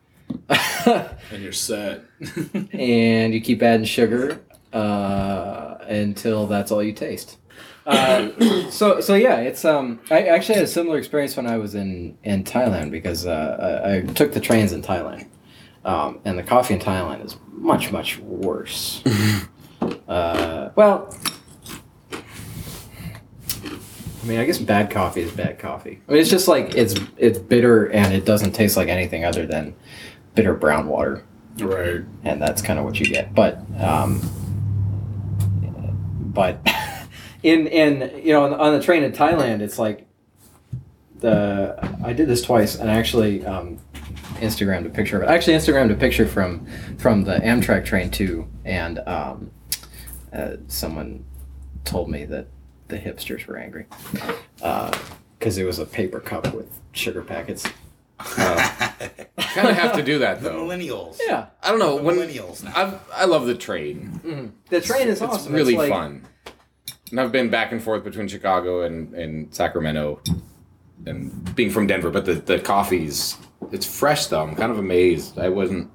And 0.85 1.41
you're 1.41 1.51
set. 1.51 2.03
and 2.73 3.33
you 3.33 3.41
keep 3.41 3.61
adding 3.61 3.85
sugar 3.85 4.41
uh, 4.73 5.77
until 5.87 6.47
that's 6.47 6.71
all 6.71 6.83
you 6.83 6.93
taste. 6.93 7.37
Uh, 7.85 8.69
so 8.69 9.01
so 9.01 9.15
yeah, 9.15 9.37
it's 9.37 9.65
um. 9.65 9.99
I 10.09 10.23
actually 10.23 10.55
had 10.55 10.63
a 10.63 10.67
similar 10.67 10.97
experience 10.97 11.35
when 11.35 11.47
I 11.47 11.57
was 11.57 11.75
in 11.75 12.17
in 12.23 12.43
Thailand 12.43 12.91
because 12.91 13.25
uh, 13.25 13.81
I, 13.83 13.97
I 13.97 14.01
took 14.01 14.33
the 14.33 14.39
trains 14.39 14.71
in 14.71 14.81
Thailand, 14.81 15.27
um, 15.85 16.19
and 16.25 16.37
the 16.37 16.43
coffee 16.43 16.75
in 16.75 16.79
Thailand 16.79 17.25
is 17.25 17.37
much 17.51 17.91
much 17.91 18.19
worse. 18.19 19.03
uh, 20.07 20.71
well. 20.75 21.15
I 24.21 24.25
mean, 24.25 24.39
I 24.39 24.45
guess 24.45 24.59
bad 24.59 24.91
coffee 24.91 25.21
is 25.21 25.31
bad 25.31 25.57
coffee. 25.57 25.99
I 26.07 26.11
mean, 26.11 26.21
it's 26.21 26.29
just 26.29 26.47
like 26.47 26.75
it's 26.75 26.95
it's 27.17 27.39
bitter 27.39 27.87
and 27.87 28.13
it 28.13 28.25
doesn't 28.25 28.51
taste 28.51 28.77
like 28.77 28.87
anything 28.87 29.25
other 29.25 29.45
than 29.47 29.75
bitter 30.35 30.53
brown 30.53 30.87
water 30.87 31.25
right. 31.59 32.01
and 32.23 32.41
that's 32.41 32.61
kind 32.61 32.79
of 32.79 32.85
what 32.85 32.99
you 32.99 33.05
get. 33.05 33.33
But 33.33 33.59
um, 33.79 34.21
but 36.33 36.59
in 37.43 37.67
in 37.67 38.23
you 38.23 38.33
know 38.33 38.43
on 38.43 38.51
the, 38.51 38.57
on 38.57 38.73
the 38.73 38.81
train 38.81 39.03
in 39.03 39.11
Thailand, 39.11 39.61
it's 39.61 39.79
like 39.79 40.07
the 41.19 41.77
I 42.03 42.13
did 42.13 42.27
this 42.27 42.41
twice, 42.41 42.75
and 42.75 42.89
I 42.89 42.95
actually 42.95 43.45
um, 43.45 43.79
Instagrammed 44.39 44.85
a 44.85 44.89
picture 44.89 45.17
of 45.17 45.23
it. 45.23 45.29
I 45.29 45.35
actually 45.35 45.53
Instagrammed 45.53 45.91
a 45.91 45.95
picture 45.95 46.27
from 46.27 46.65
from 46.97 47.23
the 47.23 47.37
Amtrak 47.37 47.85
train 47.85 48.09
too, 48.09 48.47
and 48.65 48.99
um, 49.07 49.51
uh, 50.33 50.57
someone 50.67 51.25
told 51.83 52.09
me 52.09 52.25
that 52.25 52.47
the 52.91 52.97
hipsters 52.99 53.47
were 53.47 53.57
angry 53.57 53.85
uh, 54.61 54.95
because 55.39 55.57
it 55.57 55.63
was 55.63 55.79
a 55.79 55.85
paper 55.85 56.19
cup 56.19 56.53
with 56.53 56.69
sugar 56.91 57.21
packets. 57.23 57.65
Uh, 58.19 58.91
kind 59.39 59.67
of 59.69 59.75
have 59.75 59.95
to 59.95 60.03
do 60.03 60.19
that 60.19 60.43
the 60.43 60.49
though. 60.49 60.65
millennials. 60.67 61.17
Yeah, 61.25 61.47
I 61.63 61.69
don't 61.71 61.79
know 61.79 61.97
The 61.97 62.03
when 62.03 62.17
millennials 62.17 62.63
now. 62.63 62.73
I've, 62.75 62.99
I 63.13 63.25
love 63.25 63.47
the 63.47 63.55
train. 63.55 64.19
Mm-hmm. 64.23 64.45
the 64.69 64.81
train 64.81 65.07
is 65.07 65.21
It's 65.21 65.33
awesome. 65.33 65.53
really 65.53 65.75
like- 65.75 65.89
fun. 65.89 66.27
And 67.09 67.19
I've 67.19 67.31
been 67.33 67.49
back 67.49 67.71
and 67.73 67.81
forth 67.83 68.03
between 68.05 68.27
Chicago 68.29 68.83
and, 68.83 69.13
and 69.13 69.53
Sacramento 69.53 70.21
and 71.05 71.55
being 71.55 71.69
from 71.69 71.85
Denver, 71.87 72.09
but 72.09 72.23
the, 72.25 72.35
the 72.35 72.59
coffee's 72.59 73.37
it's 73.71 73.85
fresh 73.85 74.27
though. 74.27 74.41
I'm 74.43 74.55
kind 74.55 74.71
of 74.71 74.77
amazed. 74.79 75.37
I 75.39 75.49
wasn't 75.49 75.89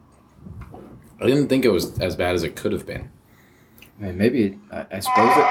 I 1.20 1.26
didn't 1.26 1.48
think 1.48 1.64
it 1.64 1.70
was 1.70 1.98
as 2.00 2.16
bad 2.16 2.34
as 2.34 2.42
it 2.42 2.56
could 2.56 2.72
have 2.72 2.86
been. 2.86 3.10
I 3.98 4.04
mean, 4.06 4.18
maybe 4.18 4.58
I, 4.70 4.86
I 4.92 5.00
suppose 5.00 5.36
it. 5.38 5.46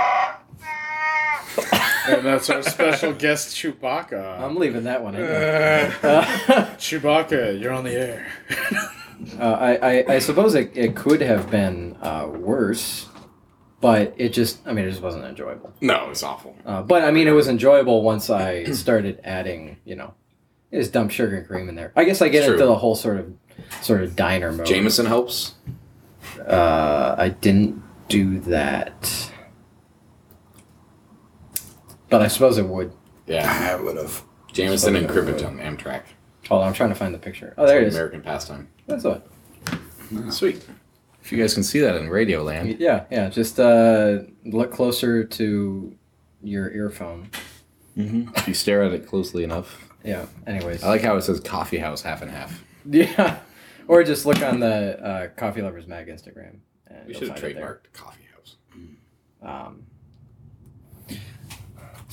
and 2.10 2.26
that's 2.26 2.50
our 2.50 2.62
special 2.64 3.14
guest 3.14 3.56
Chewbacca. 3.56 4.40
I'm 4.42 4.56
leaving 4.56 4.84
that 4.84 5.04
one. 5.04 5.16
in. 5.16 5.24
Uh, 5.24 5.92
Uh, 6.04 6.24
Chewbacca, 6.78 7.60
you're 7.60 7.74
on 7.74 7.84
the 7.84 7.94
air. 7.94 8.28
uh, 9.40 9.44
I, 9.44 9.76
I, 10.00 10.06
I 10.16 10.20
suppose 10.20 10.56
it, 10.56 10.72
it 10.76 10.96
could 10.96 11.22
have 11.22 11.50
been 11.50 11.96
uh, 12.02 12.28
worse, 12.32 13.08
but 13.82 14.14
it 14.18 14.30
just, 14.30 14.60
I 14.68 14.74
mean, 14.74 14.86
it 14.86 14.90
just 14.92 15.02
wasn't 15.02 15.26
enjoyable. 15.26 15.74
No, 15.82 16.10
it's 16.10 16.24
awful. 16.24 16.56
Uh, 16.66 16.82
but 16.82 17.04
I 17.04 17.12
mean, 17.12 17.28
it 17.28 17.32
was 17.32 17.48
enjoyable 17.48 18.02
once 18.04 18.30
I 18.30 18.64
started 18.72 19.20
adding, 19.24 19.78
you 19.86 19.96
know, 19.96 20.14
just 20.74 20.92
dump 20.94 21.12
sugar 21.12 21.38
and 21.38 21.48
cream 21.48 21.70
in 21.70 21.76
there. 21.76 21.94
I 21.96 22.04
guess 22.04 22.22
I 22.22 22.28
get 22.30 22.40
It's 22.40 22.48
into 22.48 22.58
true. 22.60 22.68
the 22.68 22.76
whole 22.76 22.96
sort 22.96 23.18
of, 23.18 23.34
sort 23.82 24.02
of 24.04 24.16
diner 24.16 24.52
mode. 24.52 24.66
Jameson 24.68 25.06
helps. 25.06 25.54
Uh, 26.46 27.16
I 27.18 27.30
didn't 27.30 27.82
do 28.10 28.40
that, 28.42 29.32
but 32.10 32.22
I 32.22 32.28
suppose 32.28 32.58
it 32.58 32.66
would. 32.68 32.92
Yeah. 33.28 33.72
I 33.78 33.82
would 33.82 33.98
have. 33.98 34.24
Jameson 34.52 34.96
and 34.96 35.10
cribbage 35.10 35.44
on 35.44 35.58
Amtrak. 35.58 36.04
Hold 36.48 36.62
on, 36.62 36.68
I'm 36.70 36.74
trying 36.74 36.90
to 36.90 36.96
find 36.96 37.14
the 37.14 37.20
picture. 37.20 37.54
Oh, 37.58 37.66
there 37.68 37.82
it 37.82 37.88
is. 37.88 37.96
American 37.96 38.22
pastime. 38.22 38.70
That's 38.88 39.04
what. 39.04 39.28
Sweet. 40.30 40.64
If 41.24 41.32
you 41.32 41.38
guys 41.40 41.54
can 41.56 41.64
see 41.64 41.80
that 41.80 41.96
in 41.96 42.10
Radio 42.10 42.44
Land. 42.44 42.78
Yeah, 42.80 43.06
yeah. 43.12 43.30
Just 43.30 43.60
uh, 43.60 44.20
look 44.46 44.72
closer 44.72 45.24
to 45.24 45.96
your 46.44 46.70
earphone. 46.72 47.30
Mm-hmm. 47.98 48.30
If 48.36 48.48
you 48.48 48.54
stare 48.54 48.84
at 48.84 48.92
it 48.94 49.08
closely 49.08 49.44
enough. 49.44 49.90
Yeah. 50.04 50.28
Anyways. 50.46 50.84
I 50.84 50.90
like 50.90 51.02
how 51.02 51.18
it 51.18 51.24
says 51.24 51.40
coffee 51.40 51.80
house 51.80 52.02
half 52.04 52.22
and 52.22 52.30
half. 52.32 52.64
Yeah. 52.90 53.40
Or 53.88 54.04
just 54.04 54.26
look 54.26 54.42
on 54.42 54.60
the 54.60 55.00
uh, 55.00 55.28
Coffee 55.38 55.62
Lovers 55.62 55.86
Mag 55.86 56.08
Instagram. 56.08 56.58
and 56.88 57.06
We 57.06 57.12
you'll 57.14 57.20
should 57.20 57.28
have 57.30 57.40
find 57.40 57.52
it 57.52 57.56
there. 57.56 57.82
trademarked 57.86 57.94
coffee 57.94 58.24
house. 58.34 58.56
Um, 59.44 59.84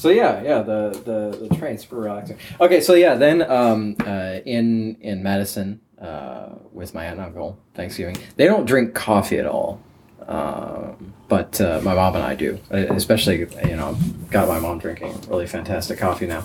so 0.02 0.08
yeah, 0.08 0.42
yeah, 0.42 0.62
the 0.62 0.90
the 1.04 1.46
the 1.46 1.54
train's 1.54 1.82
super 1.82 1.94
relaxing. 1.94 2.36
Okay, 2.60 2.80
so 2.80 2.94
yeah, 2.94 3.14
then 3.14 3.48
um, 3.48 3.94
uh, 4.04 4.40
in 4.44 4.96
in 5.00 5.22
Madison 5.22 5.80
uh, 6.00 6.48
with 6.72 6.92
my 6.92 7.04
aunt 7.04 7.18
and 7.20 7.26
uncle 7.26 7.56
Thanksgiving, 7.74 8.16
they 8.34 8.46
don't 8.46 8.66
drink 8.66 8.94
coffee 8.94 9.38
at 9.38 9.46
all, 9.46 9.80
um, 10.26 11.14
but 11.28 11.60
uh, 11.60 11.80
my 11.84 11.94
mom 11.94 12.16
and 12.16 12.24
I 12.24 12.34
do. 12.34 12.58
Uh, 12.68 12.78
Especially, 12.96 13.38
you 13.38 13.76
know, 13.76 13.96
got 14.28 14.48
my 14.48 14.58
mom 14.58 14.80
drinking 14.80 15.20
really 15.28 15.46
fantastic 15.46 16.00
coffee 16.00 16.26
now, 16.26 16.44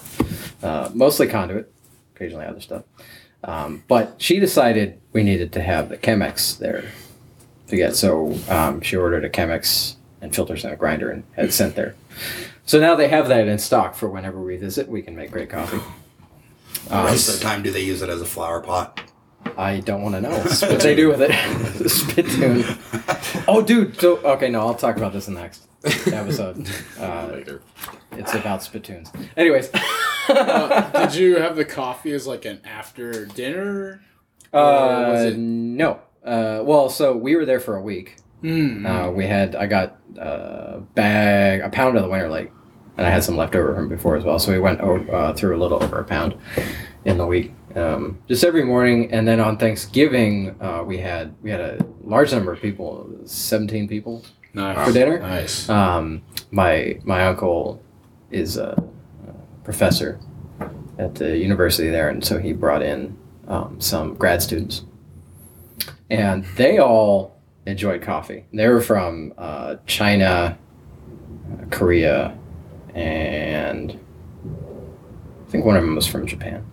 uh, 0.61 0.91
mostly 0.93 1.25
conduit, 1.27 1.73
occasionally 2.15 2.45
other 2.45 2.61
stuff. 2.61 2.83
Um, 3.43 3.83
but 3.87 4.21
she 4.21 4.39
decided 4.39 5.01
we 5.13 5.23
needed 5.23 5.51
to 5.53 5.63
have 5.63 5.89
the 5.89 5.97
Chemex 5.97 6.59
there 6.59 6.85
to 7.69 7.75
get, 7.75 7.95
so 7.95 8.37
um, 8.49 8.81
she 8.81 8.95
ordered 8.95 9.25
a 9.25 9.29
Chemex 9.29 9.96
and 10.21 10.33
filters 10.35 10.63
and 10.63 10.73
a 10.73 10.77
grinder 10.77 11.09
and 11.11 11.23
had 11.35 11.53
sent 11.53 11.75
there. 11.75 11.95
So 12.65 12.79
now 12.79 12.95
they 12.95 13.07
have 13.07 13.27
that 13.29 13.47
in 13.47 13.57
stock 13.59 13.95
for 13.95 14.09
whenever 14.09 14.41
we 14.41 14.57
visit. 14.57 14.87
We 14.89 15.01
can 15.01 15.15
make 15.15 15.31
great 15.31 15.49
coffee. 15.49 15.79
The 16.89 16.97
Um, 16.97 17.05
rest 17.05 17.29
of 17.29 17.35
the 17.39 17.43
time, 17.45 17.63
do 17.63 17.71
they 17.71 17.81
use 17.81 18.01
it 18.01 18.09
as 18.09 18.21
a 18.21 18.25
flower 18.25 18.61
pot? 18.61 18.99
I 19.57 19.79
don't 19.79 20.01
want 20.01 20.15
to 20.15 20.21
know 20.21 20.31
what 20.39 20.79
they 20.81 20.95
do 20.95 21.07
with 21.07 21.21
it. 21.21 21.31
Spittoon. 21.89 22.65
Oh, 23.47 23.61
dude. 23.61 23.99
So 23.99 24.17
okay, 24.17 24.49
no, 24.49 24.61
I'll 24.61 24.75
talk 24.75 24.97
about 24.97 25.13
this 25.13 25.27
in 25.27 25.33
the 25.35 25.41
next 25.41 25.63
episode. 26.07 26.67
Uh, 26.99 27.29
Later. 27.31 27.61
it's 28.13 28.33
about 28.33 28.63
spittoons. 28.63 29.11
Anyways. 29.37 29.69
Uh, 30.27 31.05
did 31.05 31.15
you 31.15 31.37
have 31.37 31.55
the 31.55 31.63
coffee 31.63 32.11
as 32.11 32.25
like 32.27 32.43
an 32.45 32.59
after 32.65 33.25
dinner? 33.25 34.01
Or 34.51 34.61
was 34.61 35.25
Uh, 35.25 35.27
it- 35.29 35.37
no. 35.37 35.99
Uh, 36.25 36.61
well, 36.63 36.89
so 36.89 37.15
we 37.15 37.35
were 37.35 37.45
there 37.45 37.59
for 37.61 37.75
a 37.77 37.81
week. 37.81 38.17
Mm. 38.43 38.85
Uh, 38.85 39.11
we 39.11 39.25
had 39.25 39.55
I 39.55 39.65
got 39.65 39.97
a 40.17 40.79
bag, 40.93 41.61
a 41.61 41.69
pound 41.69 41.97
of 41.97 42.03
the 42.03 42.09
Winter 42.09 42.29
Lake, 42.29 42.51
and 42.97 43.05
I 43.05 43.09
had 43.09 43.23
some 43.23 43.35
left 43.35 43.55
over 43.55 43.73
from 43.73 43.89
before 43.89 44.15
as 44.15 44.23
well. 44.23 44.39
So 44.39 44.51
we 44.51 44.59
went 44.59 44.79
over, 44.81 45.15
uh, 45.15 45.33
through 45.33 45.55
a 45.55 45.59
little 45.59 45.81
over 45.81 45.99
a 45.99 46.03
pound 46.03 46.35
in 47.05 47.17
the 47.17 47.25
week, 47.25 47.53
um, 47.75 48.19
just 48.27 48.43
every 48.43 48.63
morning. 48.63 49.11
And 49.11 49.27
then 49.27 49.39
on 49.39 49.57
Thanksgiving, 49.57 50.55
uh, 50.61 50.83
we 50.85 50.97
had 50.97 51.33
we 51.41 51.49
had 51.49 51.61
a 51.61 51.85
large 52.03 52.31
number 52.31 52.51
of 52.51 52.61
people, 52.61 53.09
seventeen 53.25 53.87
people 53.87 54.23
nice. 54.53 54.87
for 54.87 54.93
dinner. 54.93 55.19
Nice. 55.19 55.67
Um, 55.69 56.21
my 56.51 56.99
my 57.03 57.27
uncle 57.27 57.81
is 58.29 58.57
a, 58.57 58.83
a 59.27 59.63
professor 59.63 60.19
at 60.99 61.15
the 61.15 61.37
university 61.37 61.89
there, 61.89 62.09
and 62.09 62.23
so 62.23 62.37
he 62.37 62.53
brought 62.53 62.81
in 62.81 63.17
um, 63.47 63.79
some 63.79 64.13
grad 64.15 64.41
students, 64.41 64.83
and 66.09 66.45
they 66.55 66.77
all 66.79 67.36
enjoyed 67.67 68.01
coffee. 68.01 68.45
They 68.53 68.67
were 68.67 68.81
from 68.81 69.33
uh, 69.37 69.75
China, 69.85 70.57
uh, 71.51 71.65
Korea, 71.69 72.37
and 72.93 73.91
I 73.91 75.51
think 75.51 75.65
one 75.65 75.75
of 75.75 75.83
them 75.83 75.95
was 75.95 76.07
from 76.07 76.25
Japan. 76.25 76.65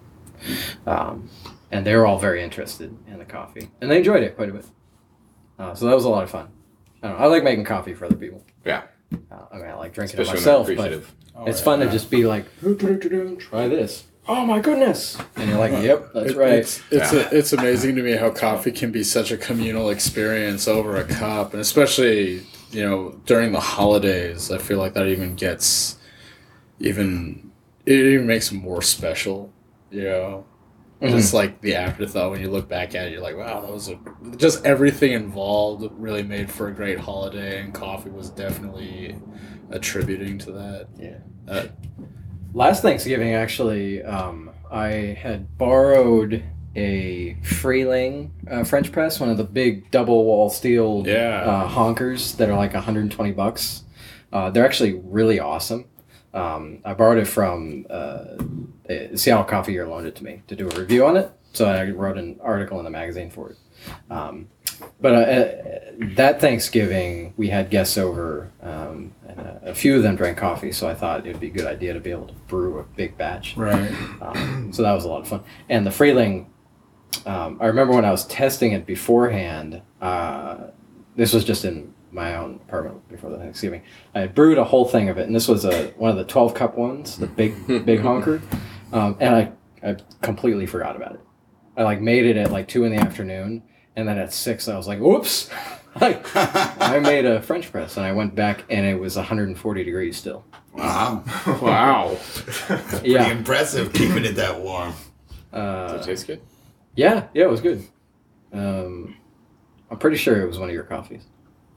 Um, 0.86 1.28
and 1.70 1.84
they 1.84 1.96
were 1.96 2.06
all 2.06 2.18
very 2.18 2.42
interested 2.42 2.96
in 3.08 3.18
the 3.18 3.24
coffee, 3.24 3.68
and 3.80 3.90
they 3.90 3.98
enjoyed 3.98 4.22
it 4.22 4.36
quite 4.36 4.48
a 4.50 4.52
bit. 4.52 4.66
Uh, 5.58 5.74
so 5.74 5.86
that 5.86 5.94
was 5.94 6.04
a 6.04 6.08
lot 6.08 6.22
of 6.22 6.30
fun. 6.30 6.48
I, 7.02 7.08
don't 7.08 7.18
know, 7.18 7.24
I 7.24 7.28
like 7.28 7.44
making 7.44 7.64
coffee 7.64 7.94
for 7.94 8.06
other 8.06 8.16
people. 8.16 8.44
Yeah. 8.64 8.84
Uh, 9.30 9.46
I 9.52 9.56
mean, 9.56 9.66
I 9.66 9.74
like 9.74 9.92
drinking 9.92 10.20
Especially 10.20 10.40
it 10.40 10.42
myself, 10.42 10.66
but 10.66 10.72
appreciative. 10.72 11.14
it's 11.46 11.60
fun 11.60 11.80
to 11.80 11.90
just 11.90 12.10
be 12.10 12.26
like, 12.26 12.46
try 13.38 13.68
this. 13.68 14.04
Oh 14.26 14.46
my 14.46 14.58
goodness! 14.60 15.18
And 15.36 15.50
you're 15.50 15.58
like, 15.58 15.72
yep, 15.82 16.08
that's 16.14 16.30
It- 16.30 16.36
right. 16.36 16.52
It's 16.54 16.80
it's, 16.90 17.12
Yeah. 17.12 17.28
a, 17.30 17.34
it's 17.38 17.52
amazing 17.52 17.96
to 17.96 18.02
me 18.02 18.12
how 18.12 18.30
coffee 18.30 18.72
can 18.72 18.90
be 18.90 19.02
such 19.04 19.30
a 19.30 19.36
communal 19.36 19.90
experience 19.90 20.66
over 20.66 20.96
a 20.96 21.04
cup, 21.04 21.52
and 21.52 21.60
especially 21.60 22.42
you 22.70 22.82
know 22.82 23.20
during 23.26 23.52
the 23.52 23.60
holidays. 23.60 24.50
I 24.50 24.58
feel 24.58 24.78
like 24.78 24.94
that 24.94 25.06
even 25.08 25.34
gets 25.34 25.96
even 26.80 27.50
it 27.86 27.92
even 27.98 28.26
makes 28.26 28.50
it 28.50 28.54
more 28.56 28.82
special. 28.82 29.52
You 29.90 30.04
know, 30.04 30.44
Mm-hmm. 31.02 31.16
just 31.16 31.34
like 31.34 31.60
the 31.60 31.74
afterthought 31.74 32.30
when 32.30 32.40
you 32.40 32.48
look 32.50 32.66
back 32.68 32.94
at 32.94 33.08
it, 33.08 33.12
you're 33.12 33.20
like, 33.20 33.36
wow, 33.36 33.60
that 33.60 33.70
was 33.70 33.88
a 33.90 33.98
just 34.36 34.64
everything 34.64 35.12
involved 35.12 35.86
really 35.98 36.22
made 36.22 36.50
for 36.50 36.68
a 36.68 36.72
great 36.72 36.98
holiday, 36.98 37.60
and 37.60 37.74
coffee 37.74 38.08
was 38.10 38.30
definitely 38.30 39.14
attributing 39.70 40.38
to 40.38 40.52
that. 40.52 40.86
Yeah. 40.98 41.18
Uh, 41.46 41.66
Last 42.54 42.82
Thanksgiving, 42.82 43.34
actually, 43.34 44.02
um, 44.04 44.50
I 44.70 44.87
had 45.20 45.58
borrowed 45.58 46.44
a 46.76 47.37
Frieling 47.42 48.30
uh, 48.49 48.62
French 48.64 48.92
press, 48.92 49.18
one 49.18 49.28
of 49.28 49.37
the 49.37 49.44
big 49.44 49.90
double 49.90 50.25
wall 50.25 50.49
steel 50.50 51.02
Yeah. 51.04 51.42
uh, 51.44 51.68
honkers 51.68 52.37
that 52.37 52.49
are 52.49 52.56
like 52.56 52.73
120 52.75 53.32
bucks. 53.32 53.82
Uh, 54.32 54.50
they're 54.50 54.64
actually 54.64 54.94
really 55.04 55.40
awesome. 55.40 55.87
Um, 56.32 56.78
I 56.84 56.94
borrowed 56.94 57.18
it 57.18 57.26
from 57.26 57.87
uh, 57.90 58.37
Seattle 59.16 59.44
Coffee 59.44 59.73
Gear 59.73 59.87
loaned 59.88 60.06
it 60.06 60.14
to 60.16 60.25
me 60.25 60.42
to 60.49 60.54
do 60.56 60.68
a 60.68 60.78
review 60.78 61.06
on 61.06 61.16
it. 61.16 61.30
So 61.52 61.66
I 61.66 61.90
wrote 61.90 62.18
an 62.18 62.38
article 62.40 62.78
in 62.78 62.84
the 62.84 62.90
magazine 62.90 63.30
for 63.30 63.50
it. 63.50 63.56
Um, 64.11 64.49
but 65.00 65.14
uh, 65.14 65.16
uh, 65.16 65.72
that 66.16 66.40
Thanksgiving, 66.40 67.34
we 67.36 67.48
had 67.48 67.70
guests 67.70 67.98
over, 67.98 68.50
um, 68.62 69.12
and 69.28 69.38
a, 69.38 69.60
a 69.66 69.74
few 69.74 69.96
of 69.96 70.02
them 70.02 70.16
drank 70.16 70.38
coffee. 70.38 70.72
So 70.72 70.88
I 70.88 70.94
thought 70.94 71.26
it 71.26 71.32
would 71.32 71.40
be 71.40 71.48
a 71.48 71.50
good 71.50 71.66
idea 71.66 71.92
to 71.94 72.00
be 72.00 72.10
able 72.10 72.28
to 72.28 72.34
brew 72.48 72.78
a 72.78 72.82
big 72.82 73.16
batch. 73.16 73.56
right. 73.56 73.90
Um, 74.20 74.72
so 74.72 74.82
that 74.82 74.92
was 74.92 75.04
a 75.04 75.08
lot 75.08 75.20
of 75.22 75.28
fun. 75.28 75.42
And 75.68 75.86
the 75.86 75.90
Frieling, 75.90 76.46
um, 77.26 77.58
I 77.60 77.66
remember 77.66 77.94
when 77.94 78.04
I 78.04 78.10
was 78.10 78.26
testing 78.26 78.72
it 78.72 78.86
beforehand. 78.86 79.82
Uh, 80.00 80.68
this 81.16 81.32
was 81.32 81.44
just 81.44 81.64
in 81.64 81.94
my 82.10 82.36
own 82.36 82.60
apartment 82.66 83.06
before 83.08 83.30
the 83.30 83.38
Thanksgiving. 83.38 83.82
I 84.14 84.20
had 84.20 84.34
brewed 84.34 84.58
a 84.58 84.64
whole 84.64 84.84
thing 84.84 85.08
of 85.08 85.18
it, 85.18 85.26
and 85.26 85.34
this 85.34 85.48
was 85.48 85.64
a 85.64 85.88
one 85.96 86.10
of 86.10 86.16
the 86.16 86.24
twelve 86.24 86.54
cup 86.54 86.76
ones, 86.76 87.18
the 87.18 87.26
big 87.26 87.66
big 87.66 88.00
honker, 88.00 88.40
um, 88.92 89.16
and 89.20 89.34
I 89.34 89.52
I 89.88 89.96
completely 90.22 90.66
forgot 90.66 90.96
about 90.96 91.14
it. 91.14 91.20
I 91.76 91.82
like 91.82 92.00
made 92.00 92.24
it 92.24 92.36
at 92.36 92.52
like 92.52 92.68
two 92.68 92.84
in 92.84 92.94
the 92.94 93.02
afternoon, 93.02 93.62
and 93.96 94.06
then 94.08 94.18
at 94.18 94.32
six 94.32 94.68
I 94.68 94.76
was 94.76 94.86
like, 94.88 94.98
"Whoops!" 95.00 95.50
like 96.00 96.26
I 96.34 96.98
made 97.00 97.24
a 97.24 97.40
French 97.42 97.70
press, 97.70 97.96
and 97.96 98.04
I 98.06 98.12
went 98.12 98.34
back, 98.34 98.64
and 98.68 98.84
it 98.86 98.98
was 98.98 99.16
140 99.16 99.84
degrees 99.84 100.16
still. 100.16 100.44
Wow. 100.72 101.22
Wow. 101.62 102.16
Pretty 102.20 103.10
Yeah. 103.10 103.30
impressive 103.30 103.92
keeping 103.92 104.24
it 104.24 104.34
that 104.36 104.60
warm. 104.60 104.92
Uh, 105.52 105.92
Does 105.92 106.02
it 106.02 106.10
taste 106.10 106.26
good? 106.26 106.40
Yeah, 106.96 107.28
yeah, 107.32 107.44
it 107.44 107.50
was 107.50 107.60
good. 107.60 107.84
Um, 108.52 109.16
I'm 109.90 109.98
pretty 109.98 110.16
sure 110.16 110.40
it 110.42 110.46
was 110.46 110.58
one 110.58 110.68
of 110.68 110.74
your 110.74 110.84
coffees. 110.84 111.22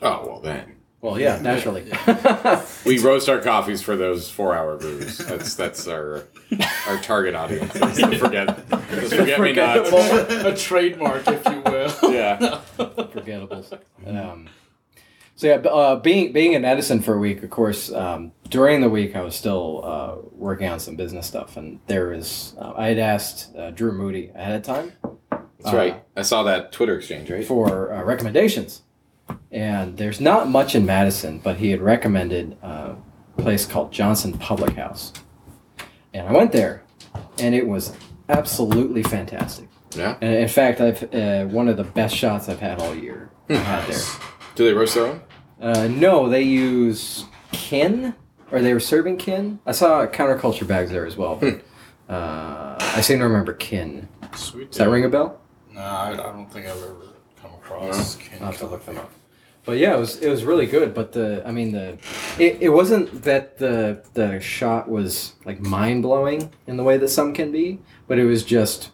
Oh 0.01 0.25
well, 0.27 0.39
then 0.41 0.76
Well, 1.01 1.19
yeah, 1.19 1.39
naturally. 1.39 1.91
we 2.85 2.97
roast 2.99 3.29
our 3.29 3.39
coffees 3.39 3.83
for 3.83 3.95
those 3.95 4.29
four-hour 4.31 4.77
brews. 4.77 5.19
That's 5.19 5.53
that's 5.55 5.87
our 5.87 6.23
our 6.87 6.97
target 7.01 7.35
audience. 7.35 7.71
That's 7.79 7.97
the 7.97 8.17
forget, 8.17 8.69
the 8.69 8.77
forget 8.77 9.39
me 9.39 9.53
nots. 9.53 9.91
a 9.91 10.55
trademark, 10.55 11.27
if 11.27 11.45
you 11.45 11.61
will. 11.61 12.11
Yeah. 12.13 12.61
Forgettables. 12.77 13.77
Um, 14.07 14.49
so 15.35 15.45
yeah, 15.47 15.55
uh, 15.69 15.97
being 15.97 16.33
being 16.33 16.53
in 16.53 16.63
Madison 16.63 16.99
for 17.01 17.13
a 17.13 17.19
week, 17.19 17.43
of 17.43 17.51
course. 17.51 17.91
Um, 17.91 18.31
during 18.49 18.81
the 18.81 18.89
week, 18.89 19.15
I 19.15 19.21
was 19.21 19.35
still 19.35 19.81
uh, 19.83 20.15
working 20.31 20.67
on 20.67 20.79
some 20.79 20.95
business 20.95 21.27
stuff, 21.27 21.57
and 21.57 21.79
there 21.85 22.07
was 22.07 22.55
uh, 22.59 22.73
I 22.75 22.87
had 22.87 22.97
asked 22.97 23.55
uh, 23.55 23.69
Drew 23.69 23.91
Moody 23.91 24.31
ahead 24.33 24.55
of 24.55 24.63
time 24.63 24.93
That's 25.59 25.75
right. 25.75 26.03
I 26.15 26.23
saw 26.23 26.41
that 26.43 26.71
Twitter 26.71 26.97
exchange, 26.97 27.29
right? 27.29 27.45
for 27.45 27.93
uh, 27.93 28.03
recommendations, 28.03 28.81
and 29.51 29.97
there's 29.97 30.19
not 30.19 30.49
much 30.49 30.75
in 30.75 30.85
Madison, 30.85 31.39
but 31.39 31.57
he 31.57 31.71
had 31.71 31.81
recommended 31.81 32.57
a 32.61 32.95
place 33.37 33.65
called 33.65 33.91
Johnson 33.91 34.33
Public 34.33 34.75
House, 34.75 35.13
and 36.13 36.27
I 36.27 36.31
went 36.31 36.51
there, 36.51 36.83
and 37.39 37.53
it 37.55 37.67
was 37.67 37.93
absolutely 38.29 39.03
fantastic. 39.03 39.69
Yeah. 39.95 40.17
And 40.21 40.35
in 40.35 40.47
fact, 40.47 40.81
I've 40.81 41.13
uh, 41.13 41.45
one 41.45 41.67
of 41.67 41.77
the 41.77 41.83
best 41.83 42.15
shots 42.15 42.49
I've 42.49 42.59
had 42.59 42.81
all 42.81 42.93
year. 42.93 43.29
I 43.49 43.55
had 43.55 43.87
there. 43.89 44.03
Do 44.55 44.65
they 44.65 44.73
roast 44.73 44.95
their 44.95 45.05
own? 45.07 45.21
Uh, 45.61 45.87
no, 45.87 46.29
they 46.29 46.41
use 46.41 47.25
kin, 47.51 48.13
or 48.51 48.61
they 48.61 48.73
were 48.73 48.79
serving 48.79 49.17
kin. 49.17 49.59
I 49.65 49.71
saw 49.71 50.05
counterculture 50.07 50.67
bags 50.67 50.91
there 50.91 51.05
as 51.05 51.15
well. 51.15 51.35
But, 51.35 51.63
uh, 52.13 52.75
I 52.79 53.01
seem 53.01 53.19
to 53.19 53.25
remember 53.25 53.53
kin. 53.53 54.07
Sweet. 54.35 54.71
Does 54.71 54.79
that 54.79 54.89
ring 54.89 55.05
a 55.05 55.09
bell? 55.09 55.39
No, 55.71 55.81
I, 55.81 56.11
I 56.11 56.15
don't 56.15 56.51
think 56.51 56.65
I've 56.67 56.77
ever 56.77 56.95
come 57.47 57.59
across. 57.59 58.17
I'll 58.39 58.47
have 58.47 58.57
to 58.59 58.67
look 58.67 58.85
them 58.85 58.97
up. 58.97 59.11
But 59.65 59.77
yeah, 59.79 59.95
it 59.95 59.99
was 59.99 60.19
it 60.19 60.29
was 60.29 60.45
really 60.45 60.65
good. 60.65 60.93
But 60.93 61.11
the 61.11 61.43
I 61.45 61.51
mean 61.51 61.71
the 61.73 61.97
it, 62.39 62.57
it 62.61 62.69
wasn't 62.69 63.23
that 63.23 63.57
the 63.57 64.01
the 64.13 64.39
shot 64.39 64.87
was 64.89 65.33
like 65.43 65.59
mind 65.59 66.03
blowing 66.03 66.53
in 66.67 66.77
the 66.77 66.83
way 66.83 66.97
that 66.97 67.09
some 67.09 67.33
can 67.33 67.51
be, 67.51 67.79
but 68.07 68.17
it 68.17 68.23
was 68.25 68.43
just 68.45 68.91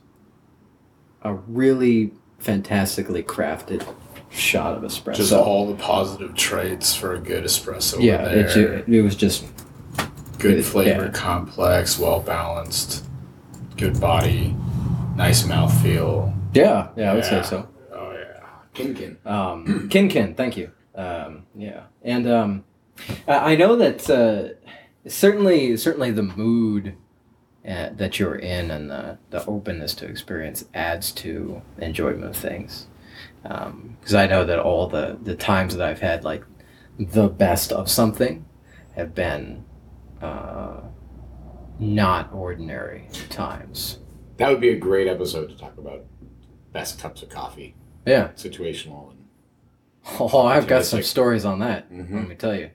a 1.22 1.33
really 1.33 2.12
fantastically 2.39 3.22
crafted 3.24 3.88
shot 4.31 4.75
of 4.75 4.81
espresso. 4.83 5.15
Just 5.15 5.31
all 5.33 5.67
the 5.67 5.75
positive 5.75 6.33
traits 6.36 6.95
for 6.95 7.13
a 7.13 7.19
good 7.19 7.43
espresso. 7.43 8.01
yeah, 8.01 8.25
it, 8.29 8.89
it 8.89 9.01
was 9.03 9.15
just 9.15 9.45
good 10.39 10.57
it- 10.57 10.63
flavor, 10.63 11.05
yeah. 11.05 11.12
complex, 11.12 12.00
well 12.00 12.19
balanced, 12.19 13.05
good 13.77 14.01
body, 14.01 14.55
nice 15.15 15.43
mouthfeel. 15.43 16.33
yeah 16.53 16.89
yeah 16.98 17.12
I 17.12 17.15
would 17.15 17.25
say 17.25 17.43
so. 17.43 17.67
Kinkin. 18.74 19.25
Um, 19.25 19.88
Kin 19.92 20.10
Kin, 20.10 20.36
thank 20.36 20.58
you. 20.58 20.72
Um, 20.96 21.46
yeah, 21.56 21.84
and 22.03 22.27
um, 22.27 22.63
I 23.27 23.53
I 23.53 23.56
know 23.56 23.75
that 23.75 24.10
uh, 24.10 24.50
certainly, 25.08 25.77
certainly 25.77 26.12
the 26.12 26.24
mood 26.24 26.96
uh, 27.68 27.89
that 27.94 28.20
you're 28.20 28.36
in 28.36 28.70
and 28.72 28.89
the, 28.89 29.18
the 29.30 29.46
openness 29.46 29.94
to 29.96 30.06
experience 30.06 30.65
adds 30.74 31.12
to 31.13 31.62
enjoyment 31.77 32.25
of 32.25 32.36
things. 32.36 32.88
Because 33.42 34.13
I 34.13 34.27
know 34.27 34.46
that 34.46 34.60
all 34.60 34.88
the 34.88 35.18
the 35.22 35.36
times 35.36 35.75
that 35.75 35.88
I've 35.88 36.00
had 36.00 36.24
like 36.24 36.44
the 36.98 37.27
best 37.27 37.72
of 37.72 37.89
something 37.89 38.46
have 38.96 39.15
been 39.15 39.65
uh, 40.22 40.82
not 41.80 42.34
ordinary 42.34 43.08
times. 43.30 44.00
That 44.38 44.50
would 44.50 44.62
be 44.62 44.70
a 44.70 44.77
great 44.77 45.08
episode 45.08 45.50
to 45.50 45.58
talk 45.58 45.77
about 45.77 46.06
best 46.72 47.00
cups 47.00 47.22
of 47.22 47.30
coffee, 47.30 47.75
Yeah. 48.05 48.29
situational, 48.36 49.12
and 49.12 49.19
Oh, 50.20 50.46
I've 50.46 50.68
got 50.68 50.85
some 50.85 51.03
stories 51.03 51.46
on 51.46 51.59
that. 51.59 51.92
Mhm. 51.92 52.13
Let 52.13 52.27
me 52.27 52.35
tell 52.35 52.55
you. 52.55 52.70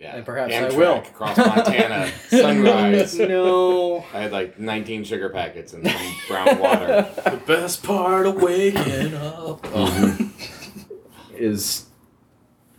yeah. 0.00 0.16
And 0.16 0.26
perhaps 0.26 0.52
I 0.54 0.68
will. 0.76 0.96
across 0.98 1.36
Montana, 1.36 2.10
sunrise. 2.28 3.16
no. 3.18 4.04
I 4.12 4.20
had 4.22 4.32
like 4.32 4.58
19 4.58 5.04
sugar 5.04 5.28
packets 5.30 5.72
and 5.72 5.86
some 5.88 6.14
brown 6.28 6.58
water. 6.58 7.08
The 7.24 7.40
best 7.46 7.82
part 7.84 8.26
of 8.26 8.42
waking 8.42 9.14
up. 9.14 9.62
Mm-hmm. 9.62 11.36
is 11.36 11.86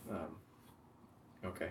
um, 0.10 0.18
okay. 1.46 1.70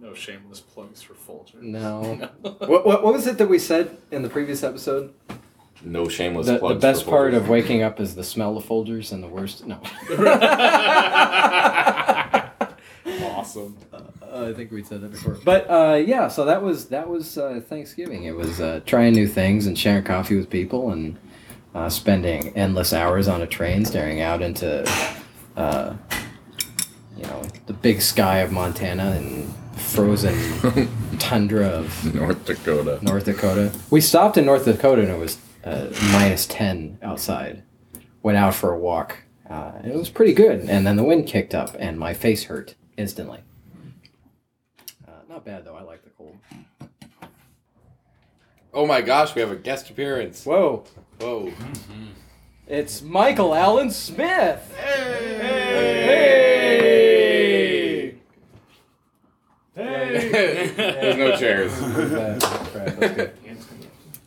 No 0.00 0.14
shameless 0.14 0.60
plugs 0.60 1.02
for 1.02 1.14
Folger. 1.14 1.58
No. 1.60 2.30
what, 2.42 2.68
what 2.68 2.84
what 3.02 3.12
was 3.12 3.26
it 3.26 3.36
that 3.38 3.48
we 3.48 3.58
said 3.58 3.98
in 4.10 4.22
the 4.22 4.28
previous 4.30 4.62
episode? 4.62 5.12
No 5.82 6.08
shameless 6.08 6.46
The, 6.46 6.58
the 6.58 6.74
best 6.74 7.04
for 7.04 7.10
part 7.10 7.34
of 7.34 7.48
waking 7.48 7.82
up 7.82 8.00
is 8.00 8.14
the 8.14 8.24
smell 8.24 8.56
of 8.56 8.64
Folgers 8.64 9.12
and 9.12 9.22
the 9.22 9.28
worst. 9.28 9.66
No. 9.66 9.80
awesome. 13.40 13.76
Uh, 13.92 14.48
I 14.48 14.52
think 14.52 14.70
we 14.70 14.82
said 14.82 15.00
that 15.00 15.10
before. 15.10 15.38
But 15.44 15.68
uh, 15.70 15.94
yeah, 15.94 16.28
so 16.28 16.44
that 16.44 16.62
was 16.62 16.88
that 16.88 17.08
was 17.08 17.38
uh, 17.38 17.60
Thanksgiving. 17.66 18.24
It 18.24 18.36
was 18.36 18.60
uh, 18.60 18.80
trying 18.86 19.14
new 19.14 19.26
things 19.26 19.66
and 19.66 19.78
sharing 19.78 20.04
coffee 20.04 20.36
with 20.36 20.50
people 20.50 20.90
and 20.90 21.16
uh, 21.74 21.88
spending 21.88 22.48
endless 22.56 22.92
hours 22.92 23.28
on 23.28 23.42
a 23.42 23.46
train 23.46 23.84
staring 23.84 24.20
out 24.20 24.42
into 24.42 24.88
uh, 25.56 25.96
you 27.16 27.24
know 27.24 27.42
the 27.66 27.72
big 27.72 28.02
sky 28.02 28.38
of 28.38 28.52
Montana 28.52 29.12
and 29.12 29.52
frozen 29.76 30.88
tundra 31.18 31.66
of 31.66 32.14
North 32.14 32.44
Dakota. 32.44 32.98
North 33.02 33.24
Dakota. 33.24 33.72
We 33.90 34.00
stopped 34.00 34.36
in 34.36 34.44
North 34.44 34.64
Dakota 34.64 35.02
and 35.02 35.10
it 35.10 35.18
was 35.18 35.38
uh, 35.64 35.88
minus 36.12 36.46
10 36.46 36.98
outside. 37.02 37.62
Went 38.22 38.38
out 38.38 38.54
for 38.54 38.72
a 38.72 38.78
walk. 38.78 39.18
Uh, 39.48 39.72
it 39.84 39.94
was 39.94 40.10
pretty 40.10 40.32
good. 40.32 40.60
And 40.68 40.86
then 40.86 40.96
the 40.96 41.04
wind 41.04 41.26
kicked 41.26 41.54
up 41.54 41.74
and 41.78 41.98
my 41.98 42.14
face 42.14 42.44
hurt 42.44 42.74
instantly. 42.96 43.40
Uh, 45.06 45.12
not 45.28 45.44
bad 45.44 45.64
though. 45.64 45.74
I 45.76 45.82
like 45.82 46.04
the 46.04 46.10
cold. 46.10 46.36
Oh 48.72 48.86
my 48.86 49.00
gosh, 49.00 49.34
we 49.34 49.40
have 49.40 49.50
a 49.50 49.56
guest 49.56 49.90
appearance. 49.90 50.44
Whoa. 50.44 50.84
Whoa. 51.20 51.52
It's 52.68 53.02
Michael 53.02 53.52
Allen 53.52 53.90
Smith. 53.90 54.72
Hey! 54.76 55.40
Hey! 56.06 56.60
Hey 59.74 60.30
hey! 60.30 60.66
There's 60.76 61.16
no 61.16 61.36
chairs. 61.36 61.72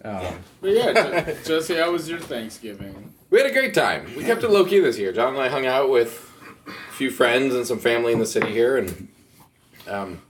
That's 0.03 0.23
good. 0.25 0.33
Um, 0.33 0.39
But 0.61 0.69
yeah, 0.71 1.33
Jesse, 1.43 1.75
how 1.75 1.91
was 1.91 2.07
your 2.09 2.19
Thanksgiving? 2.19 3.13
We 3.29 3.39
had 3.39 3.49
a 3.49 3.53
great 3.53 3.73
time. 3.73 4.05
We 4.15 4.23
kept 4.23 4.43
it 4.43 4.49
low 4.49 4.65
key 4.65 4.79
this 4.79 4.99
year. 4.99 5.11
John 5.11 5.33
and 5.33 5.41
I 5.41 5.47
hung 5.49 5.65
out 5.65 5.89
with 5.89 6.29
a 6.67 6.71
few 6.93 7.09
friends 7.09 7.55
and 7.55 7.65
some 7.65 7.79
family 7.79 8.13
in 8.13 8.19
the 8.19 8.25
city 8.25 8.51
here, 8.51 8.77
and 8.77 9.07
um, 9.87 10.21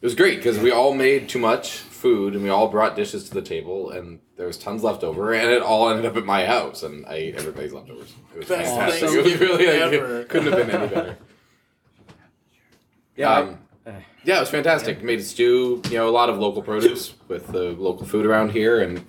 it 0.00 0.06
was 0.06 0.14
great 0.14 0.38
because 0.38 0.58
we 0.58 0.70
all 0.70 0.94
made 0.94 1.28
too 1.28 1.38
much 1.38 1.72
food 1.72 2.34
and 2.34 2.42
we 2.44 2.48
all 2.50 2.68
brought 2.68 2.96
dishes 2.96 3.28
to 3.28 3.34
the 3.34 3.42
table, 3.42 3.90
and 3.90 4.20
there 4.36 4.46
was 4.46 4.56
tons 4.56 4.82
left 4.82 5.02
over, 5.04 5.34
and 5.34 5.50
it 5.50 5.62
all 5.62 5.88
ended 5.90 6.06
up 6.06 6.16
at 6.16 6.24
my 6.24 6.46
house, 6.46 6.82
and 6.82 7.04
I 7.06 7.14
ate 7.14 7.34
everybody's 7.36 7.72
leftovers. 7.72 8.12
It 8.34 8.38
was 8.38 8.48
Best 8.48 8.70
fantastic. 8.74 9.02
It 9.10 9.24
was 9.24 9.40
really 9.40 9.66
like, 9.66 9.92
ever. 9.92 10.20
it 10.20 10.28
couldn't 10.30 10.52
have 10.52 10.66
been 10.66 10.70
any 10.80 10.88
better. 10.94 11.16
yeah. 13.16 13.34
Um, 13.34 13.58
yeah, 14.26 14.38
it 14.38 14.40
was 14.40 14.50
fantastic. 14.50 15.02
Made 15.02 15.20
a 15.20 15.22
stew, 15.22 15.80
you 15.88 15.96
know, 15.96 16.08
a 16.08 16.10
lot 16.10 16.28
of 16.28 16.38
local 16.38 16.60
produce 16.60 17.14
with 17.28 17.46
the 17.46 17.70
local 17.78 18.04
food 18.04 18.26
around 18.26 18.50
here, 18.50 18.82
and 18.82 19.00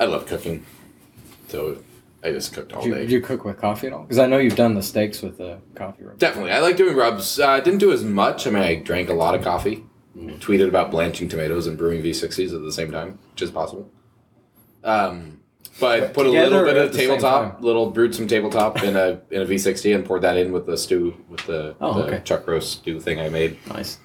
I 0.00 0.04
love 0.06 0.26
cooking, 0.26 0.66
so 1.46 1.82
I 2.24 2.32
just 2.32 2.52
cooked 2.52 2.72
all 2.72 2.82
do, 2.82 2.88
you, 2.88 2.94
day. 2.96 3.06
do 3.06 3.12
you 3.12 3.20
cook 3.20 3.44
with 3.44 3.58
coffee 3.58 3.86
at 3.86 3.92
all? 3.92 4.02
Because 4.02 4.18
I 4.18 4.26
know 4.26 4.38
you've 4.38 4.56
done 4.56 4.74
the 4.74 4.82
steaks 4.82 5.22
with 5.22 5.38
the 5.38 5.58
coffee 5.76 6.02
rub. 6.02 6.18
Definitely, 6.18 6.50
I 6.50 6.58
like 6.58 6.76
doing 6.76 6.96
rubs. 6.96 7.38
Uh, 7.38 7.48
I 7.48 7.60
didn't 7.60 7.78
do 7.78 7.92
as 7.92 8.02
much. 8.02 8.48
I 8.48 8.50
mean, 8.50 8.62
I 8.62 8.74
drank 8.74 9.08
a 9.08 9.14
lot 9.14 9.34
of 9.34 9.42
coffee. 9.42 9.84
Tweeted 10.16 10.68
about 10.68 10.90
blanching 10.90 11.28
tomatoes 11.28 11.68
and 11.68 11.78
brewing 11.78 12.02
V60s 12.02 12.52
at 12.52 12.62
the 12.62 12.72
same 12.72 12.90
time, 12.90 13.18
which 13.32 13.42
is 13.42 13.50
possible. 13.50 13.90
Um, 14.82 15.39
but 15.78 16.02
I 16.02 16.06
put 16.08 16.26
a 16.26 16.30
little 16.30 16.64
bit 16.64 16.76
of 16.76 16.92
tabletop, 16.92 17.62
little 17.62 17.90
brewed 17.90 18.14
some 18.14 18.26
tabletop 18.28 18.82
in 18.82 18.96
a 18.96 19.20
in 19.30 19.42
a 19.42 19.46
V60 19.46 19.94
and 19.94 20.04
poured 20.04 20.22
that 20.22 20.36
in 20.36 20.52
with 20.52 20.66
the 20.66 20.76
stew 20.76 21.14
with 21.28 21.44
the, 21.46 21.74
Oh, 21.80 21.94
the 21.94 22.04
okay. 22.06 22.20
chuck 22.24 22.46
roast 22.46 22.72
stew 22.80 23.00
thing 23.00 23.20
I 23.20 23.28
made. 23.28 23.56
Nice. 23.68 23.98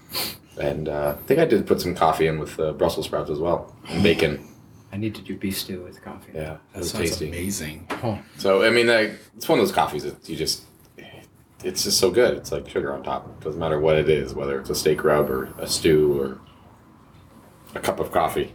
And 0.59 0.87
uh, 0.87 1.15
I 1.19 1.21
think 1.23 1.39
I 1.41 1.45
did 1.45 1.67
put 1.67 1.81
some 1.81 1.93
coffee 1.95 2.27
in 2.27 2.39
with 2.39 2.57
uh, 2.59 2.71
Brussels 2.73 3.07
sprouts 3.07 3.29
as 3.29 3.39
well 3.39 3.75
and 3.89 4.01
bacon. 4.01 4.47
I 4.93 4.97
need 4.97 5.13
to 5.15 5.21
do 5.21 5.35
beef 5.35 5.57
stew 5.59 5.83
with 5.83 6.01
coffee. 6.01 6.31
Yeah, 6.33 6.53
it 6.53 6.59
That 6.73 6.79
was 6.79 6.91
sounds 6.91 7.09
tasty. 7.09 7.27
amazing. 7.27 7.87
Oh, 8.03 8.17
So 8.37 8.63
I 8.63 8.69
mean, 8.69 8.87
like, 8.87 9.19
it's 9.35 9.49
one 9.49 9.59
of 9.59 9.65
those 9.65 9.75
coffees 9.75 10.03
that 10.03 10.27
you 10.29 10.35
just. 10.37 10.63
It's 11.63 11.83
just 11.83 11.97
so 11.99 12.11
good. 12.11 12.37
It's 12.37 12.51
like 12.51 12.69
sugar 12.69 12.93
on 12.93 13.01
top. 13.03 13.41
Doesn't 13.43 13.59
matter 13.59 13.79
what 13.79 13.97
it 13.97 14.07
is, 14.07 14.33
whether 14.35 14.59
it's 14.59 14.69
a 14.69 14.75
steak 14.75 15.03
rub 15.03 15.29
or 15.31 15.45
a 15.57 15.65
stew 15.67 16.21
or 16.21 16.39
a 17.73 17.79
cup 17.81 17.99
of 17.99 18.11
coffee. 18.11 18.53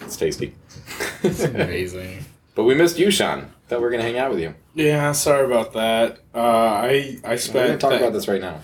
It's 0.00 0.16
tasty. 0.16 0.54
It's 1.26 1.44
amazing. 1.44 2.24
But 2.54 2.64
we 2.64 2.74
missed 2.74 2.98
you, 2.98 3.10
Sean. 3.10 3.50
Thought 3.68 3.78
we 3.80 3.84
were 3.84 3.90
gonna 3.90 4.02
hang 4.02 4.18
out 4.18 4.30
with 4.30 4.40
you. 4.40 4.54
Yeah, 4.74 5.12
sorry 5.12 5.44
about 5.46 5.72
that. 5.74 6.18
Uh, 6.34 6.38
I 6.40 6.86
I 6.86 6.88
We're 6.88 7.20
gonna 7.22 7.38
spent 7.38 7.80
talk 7.80 7.90
th- 7.90 8.00
about 8.02 8.12
this 8.12 8.28
right 8.28 8.40
now. 8.40 8.60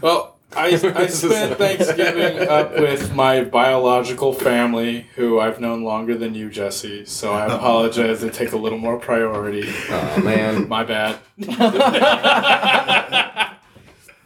Well, 0.00 0.36
I, 0.56 0.68
I 0.94 1.06
spent 1.08 1.58
Thanksgiving 1.58 2.48
up 2.48 2.72
with 2.78 3.14
my 3.14 3.44
biological 3.44 4.32
family, 4.32 5.06
who 5.16 5.40
I've 5.40 5.60
known 5.60 5.82
longer 5.84 6.16
than 6.16 6.34
you, 6.34 6.50
Jesse. 6.50 7.04
So 7.06 7.32
I 7.32 7.46
apologize. 7.54 8.20
They 8.20 8.30
take 8.30 8.52
a 8.52 8.56
little 8.56 8.78
more 8.78 8.98
priority. 8.98 9.64
Oh 9.90 10.20
man. 10.22 10.68
My 10.68 10.84
bad. 10.84 11.18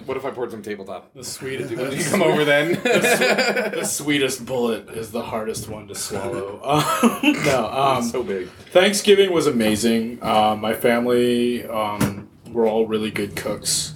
What 0.04 0.16
if 0.16 0.24
I 0.24 0.30
poured 0.30 0.50
some 0.50 0.62
tabletop? 0.62 1.12
The 1.14 1.24
sweetest. 1.24 1.74
Would 1.74 1.92
you 1.98 2.04
come 2.04 2.22
over 2.22 2.44
then? 2.44 2.72
the 2.82 3.84
sweetest 3.84 4.44
bullet 4.44 4.88
is 4.90 5.10
the 5.10 5.22
hardest 5.22 5.68
one 5.68 5.88
to 5.88 5.94
swallow. 5.94 6.60
Um, 6.62 7.32
no, 7.44 7.70
um, 7.70 8.02
so 8.02 8.22
big. 8.22 8.48
Thanksgiving 8.70 9.32
was 9.32 9.46
amazing. 9.46 10.18
Uh, 10.22 10.56
my 10.56 10.74
family 10.74 11.66
um, 11.66 12.28
were 12.50 12.66
all 12.66 12.86
really 12.86 13.10
good 13.10 13.36
cooks. 13.36 13.94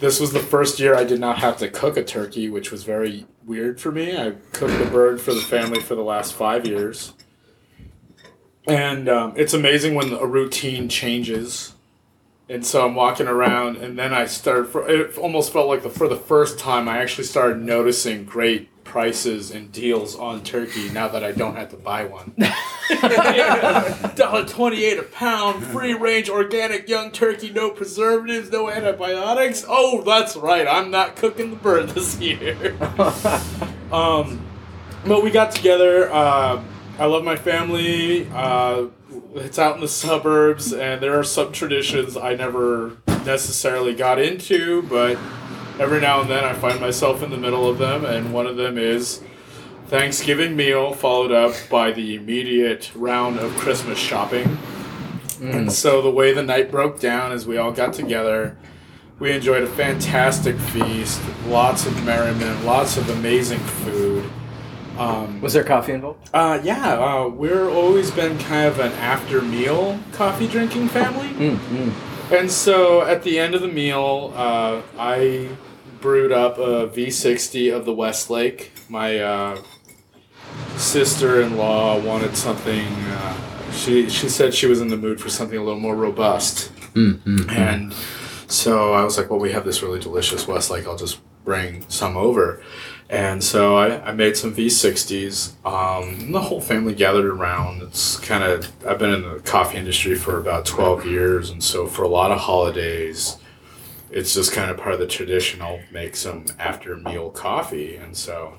This 0.00 0.20
was 0.20 0.32
the 0.32 0.40
first 0.40 0.78
year 0.78 0.94
I 0.94 1.04
did 1.04 1.18
not 1.18 1.38
have 1.38 1.56
to 1.58 1.68
cook 1.68 1.96
a 1.96 2.04
turkey, 2.04 2.48
which 2.48 2.70
was 2.70 2.84
very 2.84 3.26
weird 3.44 3.80
for 3.80 3.90
me. 3.90 4.16
I 4.16 4.32
cooked 4.52 4.80
a 4.80 4.88
bird 4.90 5.20
for 5.20 5.34
the 5.34 5.40
family 5.40 5.80
for 5.80 5.96
the 5.96 6.02
last 6.02 6.34
five 6.34 6.66
years. 6.66 7.14
And 8.68 9.08
um, 9.08 9.32
it's 9.36 9.54
amazing 9.54 9.94
when 9.94 10.12
a 10.12 10.26
routine 10.26 10.88
changes. 10.88 11.74
And 12.50 12.64
so 12.64 12.86
I'm 12.86 12.94
walking 12.94 13.28
around, 13.28 13.76
and 13.76 13.98
then 13.98 14.14
I 14.14 14.24
started. 14.24 14.68
For, 14.68 14.88
it 14.88 15.18
almost 15.18 15.52
felt 15.52 15.68
like 15.68 15.82
the, 15.82 15.90
for 15.90 16.08
the 16.08 16.16
first 16.16 16.58
time, 16.58 16.88
I 16.88 16.98
actually 16.98 17.24
started 17.24 17.60
noticing 17.60 18.24
great 18.24 18.70
prices 18.84 19.50
and 19.50 19.70
deals 19.70 20.16
on 20.16 20.42
turkey 20.42 20.88
now 20.88 21.08
that 21.08 21.22
I 21.22 21.32
don't 21.32 21.56
have 21.56 21.68
to 21.70 21.76
buy 21.76 22.04
one. 22.04 22.32
Dollar 24.14 24.46
twenty 24.46 24.84
eight 24.84 24.98
a 24.98 25.02
pound, 25.02 25.62
free 25.62 25.92
range 25.92 26.30
organic 26.30 26.88
young 26.88 27.10
turkey, 27.10 27.50
no 27.50 27.70
preservatives, 27.70 28.50
no 28.50 28.70
antibiotics. 28.70 29.64
Oh, 29.68 30.00
that's 30.02 30.34
right. 30.36 30.66
I'm 30.66 30.90
not 30.90 31.16
cooking 31.16 31.50
the 31.50 31.56
bird 31.56 31.90
this 31.90 32.18
year. 32.18 32.74
um, 33.92 34.40
but 35.04 35.22
we 35.22 35.30
got 35.30 35.52
together. 35.52 36.10
Uh, 36.10 36.64
I 36.98 37.04
love 37.04 37.24
my 37.24 37.36
family. 37.36 38.26
Uh, 38.32 38.86
it's 39.42 39.58
out 39.58 39.74
in 39.74 39.80
the 39.80 39.88
suburbs, 39.88 40.72
and 40.72 41.02
there 41.02 41.18
are 41.18 41.24
some 41.24 41.52
traditions 41.52 42.16
I 42.16 42.34
never 42.34 42.96
necessarily 43.24 43.94
got 43.94 44.18
into, 44.18 44.82
but 44.82 45.18
every 45.78 46.00
now 46.00 46.20
and 46.20 46.30
then 46.30 46.44
I 46.44 46.54
find 46.54 46.80
myself 46.80 47.22
in 47.22 47.30
the 47.30 47.36
middle 47.36 47.68
of 47.68 47.78
them, 47.78 48.04
and 48.04 48.32
one 48.32 48.46
of 48.46 48.56
them 48.56 48.78
is 48.78 49.22
Thanksgiving 49.88 50.54
meal 50.54 50.92
followed 50.92 51.32
up 51.32 51.54
by 51.70 51.92
the 51.92 52.14
immediate 52.14 52.90
round 52.94 53.38
of 53.38 53.54
Christmas 53.56 53.98
shopping. 53.98 54.58
And 55.40 55.64
hmm. 55.64 55.68
so 55.68 56.02
the 56.02 56.10
way 56.10 56.32
the 56.32 56.42
night 56.42 56.70
broke 56.70 57.00
down 57.00 57.32
is 57.32 57.46
we 57.46 57.56
all 57.56 57.72
got 57.72 57.94
together. 57.94 58.56
We 59.18 59.32
enjoyed 59.32 59.62
a 59.62 59.66
fantastic 59.66 60.56
feast, 60.56 61.20
lots 61.46 61.86
of 61.86 62.04
merriment, 62.04 62.64
lots 62.64 62.96
of 62.96 63.08
amazing 63.10 63.58
food. 63.58 64.30
Um, 64.98 65.40
Was 65.40 65.52
there 65.52 65.64
coffee 65.64 65.92
involved? 65.92 66.28
uh, 66.34 66.60
yeah, 66.64 66.94
uh, 66.98 67.28
we're 67.28 67.70
always 67.70 68.10
been 68.10 68.36
kind 68.38 68.66
of 68.66 68.80
an 68.80 68.92
after 68.92 69.40
meal 69.40 69.98
coffee 70.12 70.48
drinking 70.48 70.88
family. 70.88 71.28
Mm, 71.28 71.92
And 72.32 72.50
so 72.50 73.02
at 73.02 73.22
the 73.22 73.38
end 73.38 73.54
of 73.54 73.62
the 73.62 73.68
meal, 73.68 74.32
uh, 74.36 74.82
I 74.98 75.48
brewed 76.00 76.32
up 76.32 76.58
a 76.58 76.88
V60 76.88 77.74
of 77.74 77.84
the 77.84 77.92
Westlake. 77.94 78.72
My 78.88 79.18
uh, 79.20 79.62
sister 80.76 81.40
in 81.42 81.56
law 81.56 81.98
wanted 82.00 82.36
something, 82.36 82.84
uh, 82.86 83.72
she, 83.72 84.08
she 84.10 84.28
said 84.28 84.54
she 84.54 84.66
was 84.66 84.80
in 84.80 84.88
the 84.88 84.96
mood 84.96 85.20
for 85.20 85.28
something 85.28 85.58
a 85.58 85.62
little 85.62 85.80
more 85.80 85.96
robust. 85.96 86.72
mm, 86.94 87.50
And 87.50 87.94
so 88.48 88.92
I 88.94 89.04
was 89.04 89.16
like, 89.18 89.30
well, 89.30 89.38
we 89.40 89.52
have 89.52 89.64
this 89.64 89.82
really 89.82 90.00
delicious 90.00 90.46
Westlake. 90.46 90.86
I'll 90.86 90.96
just 90.96 91.20
bring 91.44 91.84
some 91.88 92.16
over. 92.16 92.62
And 93.10 93.42
so 93.42 93.76
I, 93.76 94.08
I 94.08 94.12
made 94.12 94.36
some 94.36 94.54
V60s. 94.54 95.52
Um, 95.64 96.30
the 96.30 96.42
whole 96.42 96.60
family 96.60 96.94
gathered 96.94 97.24
around. 97.24 97.82
It's 97.82 98.18
kind 98.18 98.44
of, 98.44 98.70
I've 98.86 98.98
been 98.98 99.14
in 99.14 99.22
the 99.22 99.40
coffee 99.40 99.78
industry 99.78 100.14
for 100.14 100.38
about 100.38 100.66
12 100.66 101.06
years. 101.06 101.50
And 101.50 101.64
so 101.64 101.86
for 101.86 102.02
a 102.02 102.08
lot 102.08 102.30
of 102.30 102.40
holidays, 102.40 103.38
it's 104.10 104.34
just 104.34 104.52
kind 104.52 104.70
of 104.70 104.76
part 104.76 104.92
of 104.92 105.00
the 105.00 105.06
tradition. 105.06 105.62
I'll 105.62 105.80
make 105.90 106.16
some 106.16 106.44
after 106.58 106.96
meal 106.96 107.30
coffee. 107.30 107.96
And 107.96 108.14
so 108.14 108.58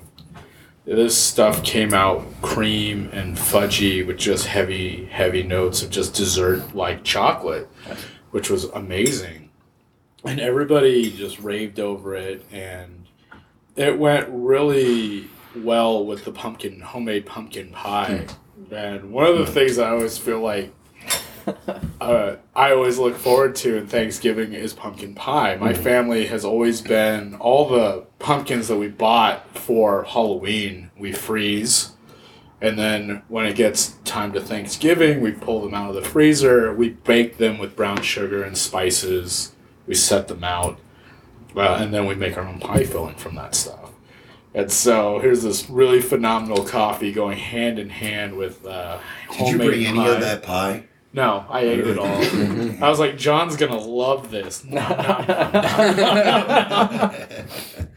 this 0.84 1.16
stuff 1.16 1.62
came 1.62 1.94
out 1.94 2.24
cream 2.42 3.08
and 3.12 3.36
fudgy 3.36 4.04
with 4.04 4.18
just 4.18 4.46
heavy, 4.46 5.04
heavy 5.06 5.44
notes 5.44 5.82
of 5.82 5.90
just 5.90 6.14
dessert 6.14 6.74
like 6.74 7.04
chocolate, 7.04 7.68
which 8.32 8.50
was 8.50 8.64
amazing. 8.64 9.50
And 10.24 10.40
everybody 10.40 11.10
just 11.12 11.38
raved 11.38 11.78
over 11.78 12.16
it. 12.16 12.44
And 12.50 13.06
it 13.80 13.98
went 13.98 14.28
really 14.30 15.28
well 15.56 16.04
with 16.04 16.24
the 16.24 16.32
pumpkin, 16.32 16.80
homemade 16.80 17.26
pumpkin 17.26 17.70
pie. 17.70 18.26
Hmm. 18.68 18.74
And 18.74 19.12
one 19.12 19.26
of 19.26 19.38
the 19.38 19.46
hmm. 19.46 19.52
things 19.52 19.78
I 19.78 19.90
always 19.90 20.18
feel 20.18 20.40
like 20.40 20.72
uh, 22.00 22.36
I 22.54 22.72
always 22.72 22.98
look 22.98 23.16
forward 23.16 23.56
to 23.56 23.78
in 23.78 23.86
Thanksgiving 23.86 24.52
is 24.52 24.72
pumpkin 24.72 25.14
pie. 25.14 25.56
My 25.56 25.74
hmm. 25.74 25.82
family 25.82 26.26
has 26.26 26.44
always 26.44 26.80
been 26.80 27.34
all 27.36 27.68
the 27.68 28.06
pumpkins 28.18 28.68
that 28.68 28.76
we 28.76 28.88
bought 28.88 29.56
for 29.56 30.04
Halloween, 30.04 30.90
we 30.98 31.12
freeze. 31.12 31.92
And 32.62 32.78
then 32.78 33.22
when 33.28 33.46
it 33.46 33.56
gets 33.56 33.92
time 34.04 34.32
to 34.34 34.40
Thanksgiving, 34.40 35.22
we 35.22 35.32
pull 35.32 35.62
them 35.62 35.72
out 35.72 35.88
of 35.88 35.94
the 35.94 36.02
freezer. 36.08 36.74
We 36.74 36.90
bake 36.90 37.38
them 37.38 37.56
with 37.56 37.74
brown 37.74 38.02
sugar 38.02 38.42
and 38.42 38.56
spices. 38.56 39.52
We 39.86 39.94
set 39.94 40.28
them 40.28 40.44
out. 40.44 40.78
Uh, 41.56 41.78
and 41.80 41.92
then 41.92 42.06
we 42.06 42.14
make 42.14 42.36
our 42.36 42.44
own 42.44 42.58
pie 42.60 42.84
filling 42.84 43.14
from 43.16 43.34
that 43.36 43.54
stuff. 43.54 43.90
And 44.54 44.70
so 44.70 45.18
here's 45.20 45.42
this 45.42 45.70
really 45.70 46.00
phenomenal 46.00 46.64
coffee 46.64 47.12
going 47.12 47.38
hand 47.38 47.78
in 47.78 47.88
hand 47.88 48.36
with 48.36 48.66
uh, 48.66 48.98
Did 49.30 49.38
you 49.38 49.44
homemade 49.46 49.68
bring 49.68 49.86
any 49.86 49.98
pie. 49.98 50.08
of 50.08 50.20
that 50.20 50.42
pie? 50.42 50.84
No, 51.12 51.44
I 51.48 51.62
ate 51.62 51.80
it 51.80 51.98
all. 51.98 52.06
I 52.84 52.88
was 52.88 53.00
like, 53.00 53.16
John's 53.18 53.56
gonna 53.56 53.78
love 53.78 54.30
this. 54.30 54.64
Nom, 54.64 54.88
nom, 54.90 55.26
nom, 55.26 55.94
nom. 55.96 57.12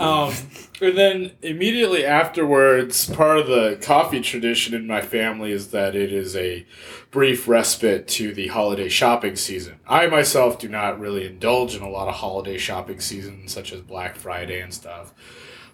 um, 0.00 0.32
and 0.80 0.96
then 0.96 1.32
immediately 1.42 2.04
afterwards, 2.04 3.08
part 3.10 3.38
of 3.38 3.46
the 3.46 3.78
coffee 3.82 4.20
tradition 4.20 4.74
in 4.74 4.86
my 4.86 5.00
family 5.00 5.52
is 5.52 5.70
that 5.70 5.94
it 5.94 6.12
is 6.12 6.36
a 6.36 6.66
brief 7.10 7.46
respite 7.46 8.08
to 8.08 8.32
the 8.32 8.48
holiday 8.48 8.88
shopping 8.88 9.36
season. 9.36 9.80
I 9.86 10.06
myself 10.06 10.58
do 10.58 10.68
not 10.68 10.98
really 10.98 11.26
indulge 11.26 11.74
in 11.74 11.82
a 11.82 11.88
lot 11.90 12.08
of 12.08 12.14
holiday 12.14 12.58
shopping 12.58 13.00
seasons, 13.00 13.52
such 13.52 13.72
as 13.72 13.80
Black 13.80 14.16
Friday 14.16 14.60
and 14.60 14.72
stuff. 14.72 15.12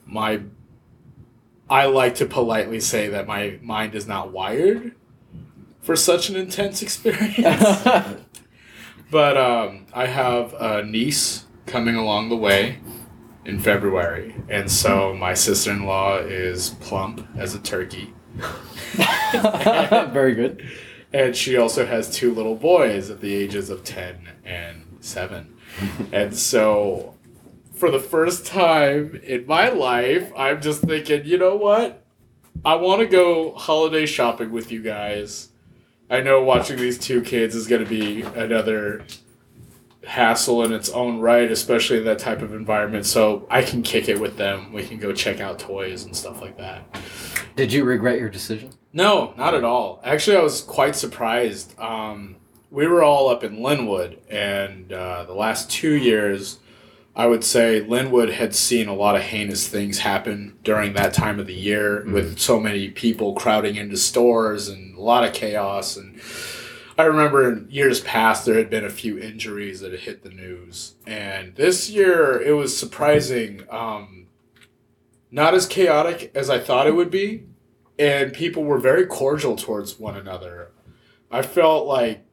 My 0.07 0.41
I 1.71 1.87
like 1.87 2.15
to 2.17 2.27
politely 2.27 2.81
say 2.81 3.09
that 3.09 3.27
my 3.27 3.59
mind 3.63 3.95
is 3.95 4.07
not 4.07 4.33
wired 4.33 4.95
for 5.81 5.97
such 5.97 6.31
an 6.31 6.37
intense 6.37 6.83
experience. 6.83 7.85
but 9.11 9.37
um, 9.37 9.87
I 9.93 10.07
have 10.07 10.55
a 10.55 10.83
niece 10.83 11.45
coming 11.67 11.95
along 11.95 12.31
the 12.31 12.37
way 12.37 12.79
in 13.49 13.59
February, 13.59 14.35
and 14.51 14.71
so 14.71 15.15
my 15.15 15.33
sister 15.33 15.73
in 15.73 15.87
law 15.87 16.19
is 16.19 16.71
plump 16.81 17.27
as 17.37 17.55
a 17.55 17.59
turkey, 17.59 18.13
Very 19.33 20.35
good. 20.35 20.63
and 21.15 21.35
she 21.35 21.57
also 21.57 21.87
has 21.87 22.11
two 22.11 22.33
little 22.35 22.55
boys 22.55 23.09
at 23.09 23.23
the 23.23 23.35
ages 23.35 23.71
of 23.71 23.83
10 23.85 24.29
and 24.45 24.99
7. 25.01 25.57
and 26.13 26.37
so, 26.37 27.15
for 27.73 27.91
the 27.91 27.99
first 27.99 28.45
time 28.45 29.19
in 29.25 29.47
my 29.47 29.71
life, 29.71 30.31
I'm 30.37 30.61
just 30.61 30.83
thinking, 30.83 31.25
you 31.25 31.39
know 31.39 31.57
what? 31.57 32.05
I 32.67 32.75
want 32.75 33.01
to 33.01 33.07
go 33.07 33.55
holiday 33.55 34.05
shopping 34.05 34.51
with 34.51 34.71
you 34.71 34.83
guys. 34.83 35.49
I 36.11 36.21
know 36.21 36.43
watching 36.43 36.77
these 36.77 36.99
two 36.99 37.23
kids 37.23 37.55
is 37.55 37.67
going 37.67 37.83
to 37.83 37.89
be 37.89 38.23
another 38.23 39.05
hassle 40.09 40.65
in 40.65 40.73
its 40.73 40.89
own 40.89 41.21
right, 41.21 41.51
especially 41.53 41.99
in 41.99 42.05
that 42.05 42.19
type 42.19 42.41
of 42.41 42.55
environment. 42.55 43.05
So 43.05 43.47
I 43.51 43.63
can 43.63 43.83
kick 43.83 44.09
it 44.09 44.19
with 44.19 44.39
them. 44.39 44.73
We 44.73 44.83
can 44.83 44.99
go 44.99 45.13
check 45.13 45.39
out 45.39 45.59
toys 45.59 46.05
and 46.05 46.17
stuff 46.17 46.41
like 46.41 46.57
that. 46.57 46.83
Did 47.57 47.73
you 47.73 47.85
regret 47.85 48.19
your 48.19 48.31
decision? 48.31 48.71
No, 48.93 49.35
not 49.37 49.55
at 49.55 49.65
all. 49.65 50.01
Actually, 50.03 50.39
I 50.39 50.43
was 50.43 50.63
quite 50.63 50.97
surprised. 50.97 51.79
Um, 51.79 52.37
we 52.71 52.87
were 52.87 53.03
all 53.03 53.29
up 53.29 53.45
in 53.45 53.59
Lynnwood, 53.59 54.19
and 54.31 54.91
uh, 54.93 55.25
the 55.25 55.35
last 55.35 55.71
two 55.71 55.93
years, 55.93 56.59
I 57.15 57.27
would 57.27 57.45
say 57.45 57.85
Lynnwood 57.85 58.33
had 58.33 58.55
seen 58.55 58.89
a 58.89 58.95
lot 58.95 59.15
of 59.15 59.23
heinous 59.23 59.69
things 59.69 59.99
happen 59.99 60.57
during 60.65 60.95
that 60.95 61.13
time 61.13 61.39
of 61.39 61.47
the 61.47 61.55
year 61.55 62.05
with 62.11 62.39
so 62.39 62.59
many 62.59 62.89
people 62.89 63.35
crowding 63.35 63.77
into 63.77 63.97
stores 63.99 64.69
and 64.69 64.97
a 64.97 65.01
lot 65.03 65.25
of 65.25 65.35
chaos. 65.35 65.97
And 65.99 66.19
I 66.99 67.05
remember 67.05 67.49
in 67.49 67.69
years 67.71 68.01
past, 68.01 68.45
there 68.45 68.57
had 68.57 68.69
been 68.69 68.85
a 68.85 68.91
few 68.91 69.19
injuries 69.19 69.81
that 69.81 69.93
had 69.93 70.01
hit 70.01 70.23
the 70.25 70.31
news. 70.31 70.97
And 71.07 71.55
this 71.55 71.89
year, 71.89 72.41
it 72.43 72.53
was 72.53 72.77
surprising. 72.77 73.63
Um, 73.71 74.27
not 75.31 75.55
as 75.55 75.67
chaotic 75.67 76.33
as 76.35 76.51
I 76.51 76.59
thought 76.59 76.87
it 76.87 76.95
would 76.95 77.11
be 77.11 77.45
and 77.99 78.33
people 78.33 78.65
were 78.65 78.79
very 78.79 79.07
cordial 79.07 79.57
towards 79.57 79.99
one 79.99 80.17
another. 80.17 80.71
I 81.31 81.43
felt 81.43 81.87
like 81.87 82.25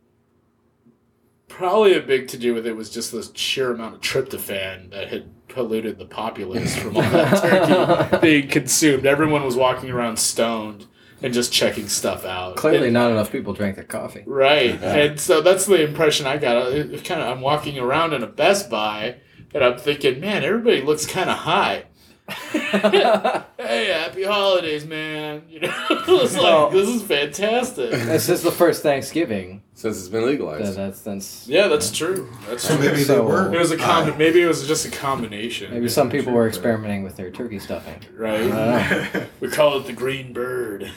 probably 1.47 1.95
a 1.95 2.01
big 2.01 2.27
to 2.29 2.37
do 2.37 2.53
with 2.53 2.67
it 2.67 2.75
was 2.75 2.89
just 2.89 3.11
the 3.11 3.29
sheer 3.33 3.71
amount 3.71 3.95
of 3.95 4.01
tryptophan 4.01 4.91
that 4.91 5.07
had 5.07 5.31
polluted 5.47 5.97
the 5.97 6.05
populace 6.05 6.77
from 6.77 6.97
all 6.97 7.03
that 7.03 7.41
turkey 7.41 8.17
being 8.21 8.47
consumed. 8.47 9.05
Everyone 9.05 9.43
was 9.43 9.55
walking 9.55 9.89
around 9.89 10.17
stoned 10.17 10.85
and 11.21 11.33
just 11.33 11.51
checking 11.51 11.87
stuff 11.87 12.25
out. 12.25 12.55
Clearly, 12.57 12.85
And- 12.87 12.93
not 12.93 13.11
enough 13.11 13.31
people 13.31 13.53
drank 13.53 13.75
their 13.75 13.85
coffee. 13.85 14.23
Right. 14.25 14.79
Yeah. 14.79 14.95
And 14.95 15.19
so 15.19 15.41
that's 15.41 15.65
the 15.65 15.81
impression 15.83 16.27
I 16.27 16.37
got. 16.37 16.71
It, 16.71 16.93
it 16.93 17.03
kind 17.05 17.21
of 17.21 17.27
I'm 17.27 17.41
walking 17.41 17.79
around 17.79 18.13
in 18.13 18.23
a 18.23 18.27
Best 18.27 18.69
Buy 18.69 19.15
and 19.53 19.63
I'm 19.63 19.77
thinking, 19.77 20.19
man, 20.19 20.43
everybody 20.43 20.81
looks 20.81 21.05
kind 21.05 21.29
of 21.29 21.37
high. 21.37 21.85
hey, 22.29 23.85
happy 23.93 24.23
holidays, 24.23 24.85
man. 24.85 25.43
You 25.47 25.59
know, 25.61 25.73
it's 25.89 26.33
like 26.33 26.43
Well- 26.43 26.69
this 26.71 26.89
is 26.89 27.03
fantastic. 27.03 27.91
this 27.91 28.29
is 28.29 28.41
the 28.41 28.51
first 28.51 28.81
Thanksgiving. 28.81 29.61
Since 29.77 29.99
it's 29.99 30.07
been 30.07 30.21
That, 30.21 30.27
legalized. 30.27 30.75
that's 30.77 31.01
that's 31.01 31.47
Yeah, 31.47 31.67
that's 31.67 31.91
true. 31.91 32.29
That's 32.47 32.65
true. 32.65 32.79
maybe 32.79 33.03
So- 33.03 33.15
they 33.15 33.21
were. 33.21 33.53
It 33.53 33.59
was 33.59 33.71
a 33.71 33.77
high. 33.77 34.09
com- 34.09 34.17
Maybe 34.17 34.41
it 34.41 34.47
was 34.47 34.65
just 34.67 34.85
a 34.87 34.91
combination. 34.91 35.71
maybe 35.73 35.89
some 35.89 36.09
people 36.09 36.33
were 36.33 36.47
experimenting 36.47 37.03
with 37.03 37.15
their 37.17 37.29
turkey 37.29 37.59
stuffing. 37.59 38.01
Right. 38.17 38.41
I 38.51 39.09
don't 39.13 39.27
We 39.41 39.49
call 39.49 39.77
it 39.77 39.85
the 39.85 39.93
green 39.93 40.33
bird. 40.33 40.89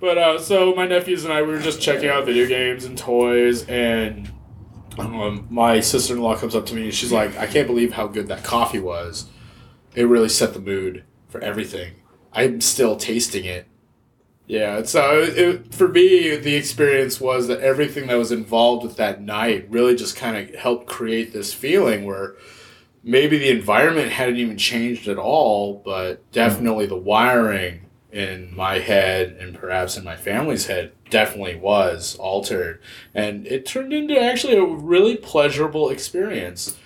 but 0.00 0.18
uh, 0.18 0.38
so 0.38 0.74
my 0.74 0.86
nephews 0.86 1.24
and 1.24 1.32
I 1.32 1.42
we 1.42 1.48
were 1.48 1.60
just 1.60 1.80
checking 1.80 2.08
out 2.08 2.24
video 2.26 2.46
games 2.46 2.84
and 2.84 2.96
toys, 2.96 3.64
and 3.68 4.30
um, 4.98 5.46
my 5.50 5.80
sister 5.80 6.14
in 6.14 6.22
law 6.22 6.36
comes 6.36 6.54
up 6.54 6.66
to 6.66 6.74
me 6.74 6.84
and 6.84 6.94
she's 6.94 7.12
like, 7.12 7.36
"I 7.38 7.46
can't 7.46 7.66
believe 7.66 7.92
how 7.92 8.06
good 8.06 8.28
that 8.28 8.44
coffee 8.44 8.80
was. 8.80 9.26
It 9.94 10.04
really 10.04 10.28
set 10.28 10.54
the 10.54 10.60
mood 10.60 11.04
for 11.28 11.40
everything. 11.40 11.94
I'm 12.32 12.60
still 12.60 12.96
tasting 12.96 13.44
it." 13.44 13.66
Yeah, 14.46 14.84
so 14.84 15.22
it, 15.22 15.74
for 15.74 15.88
me, 15.88 16.36
the 16.36 16.54
experience 16.54 17.20
was 17.20 17.48
that 17.48 17.60
everything 17.60 18.06
that 18.06 18.14
was 18.14 18.30
involved 18.30 18.84
with 18.84 18.96
that 18.96 19.20
night 19.20 19.66
really 19.70 19.96
just 19.96 20.14
kind 20.14 20.36
of 20.36 20.54
helped 20.54 20.86
create 20.86 21.32
this 21.32 21.52
feeling 21.52 22.04
where 22.04 22.36
maybe 23.02 23.38
the 23.38 23.50
environment 23.50 24.12
hadn't 24.12 24.36
even 24.36 24.56
changed 24.56 25.08
at 25.08 25.18
all, 25.18 25.82
but 25.84 26.30
definitely 26.30 26.86
the 26.86 26.96
wiring 26.96 27.85
in 28.16 28.54
my 28.56 28.78
head 28.78 29.36
and 29.38 29.54
perhaps 29.54 29.96
in 29.98 30.04
my 30.04 30.16
family's 30.16 30.66
head 30.66 30.92
definitely 31.10 31.54
was 31.54 32.16
altered. 32.16 32.80
And 33.14 33.46
it 33.46 33.66
turned 33.66 33.92
into 33.92 34.18
actually 34.18 34.56
a 34.56 34.64
really 34.64 35.16
pleasurable 35.16 35.90
experience. 35.90 36.78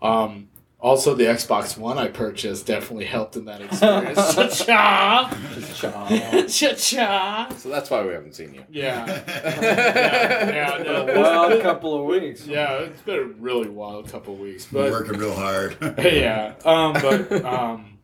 Um, 0.00 0.48
also, 0.80 1.14
the 1.14 1.24
Xbox 1.24 1.76
One 1.76 1.98
I 1.98 2.08
purchased 2.08 2.64
definitely 2.66 3.04
helped 3.04 3.36
in 3.36 3.44
that 3.46 3.60
experience. 3.60 4.16
Cha-cha! 4.64 6.46
Cha-cha! 6.48 7.48
So 7.58 7.68
that's 7.68 7.90
why 7.90 8.06
we 8.06 8.12
haven't 8.12 8.34
seen 8.36 8.54
you. 8.54 8.64
Yeah. 8.70 9.04
yeah, 9.26 10.48
yeah, 10.78 10.82
no, 10.84 11.04
this- 11.04 11.16
Wild 11.18 11.60
couple 11.62 11.98
of 12.00 12.06
weeks. 12.06 12.46
yeah, 12.46 12.78
it's 12.78 13.02
been 13.02 13.18
a 13.18 13.24
really 13.24 13.68
wild 13.68 14.08
couple 14.08 14.34
of 14.34 14.40
weeks. 14.40 14.70
We're 14.72 14.90
working 14.90 15.18
real 15.18 15.34
hard. 15.34 15.76
yeah. 15.98 16.54
Um, 16.64 16.92
but 16.94 17.44
um, 17.44 17.97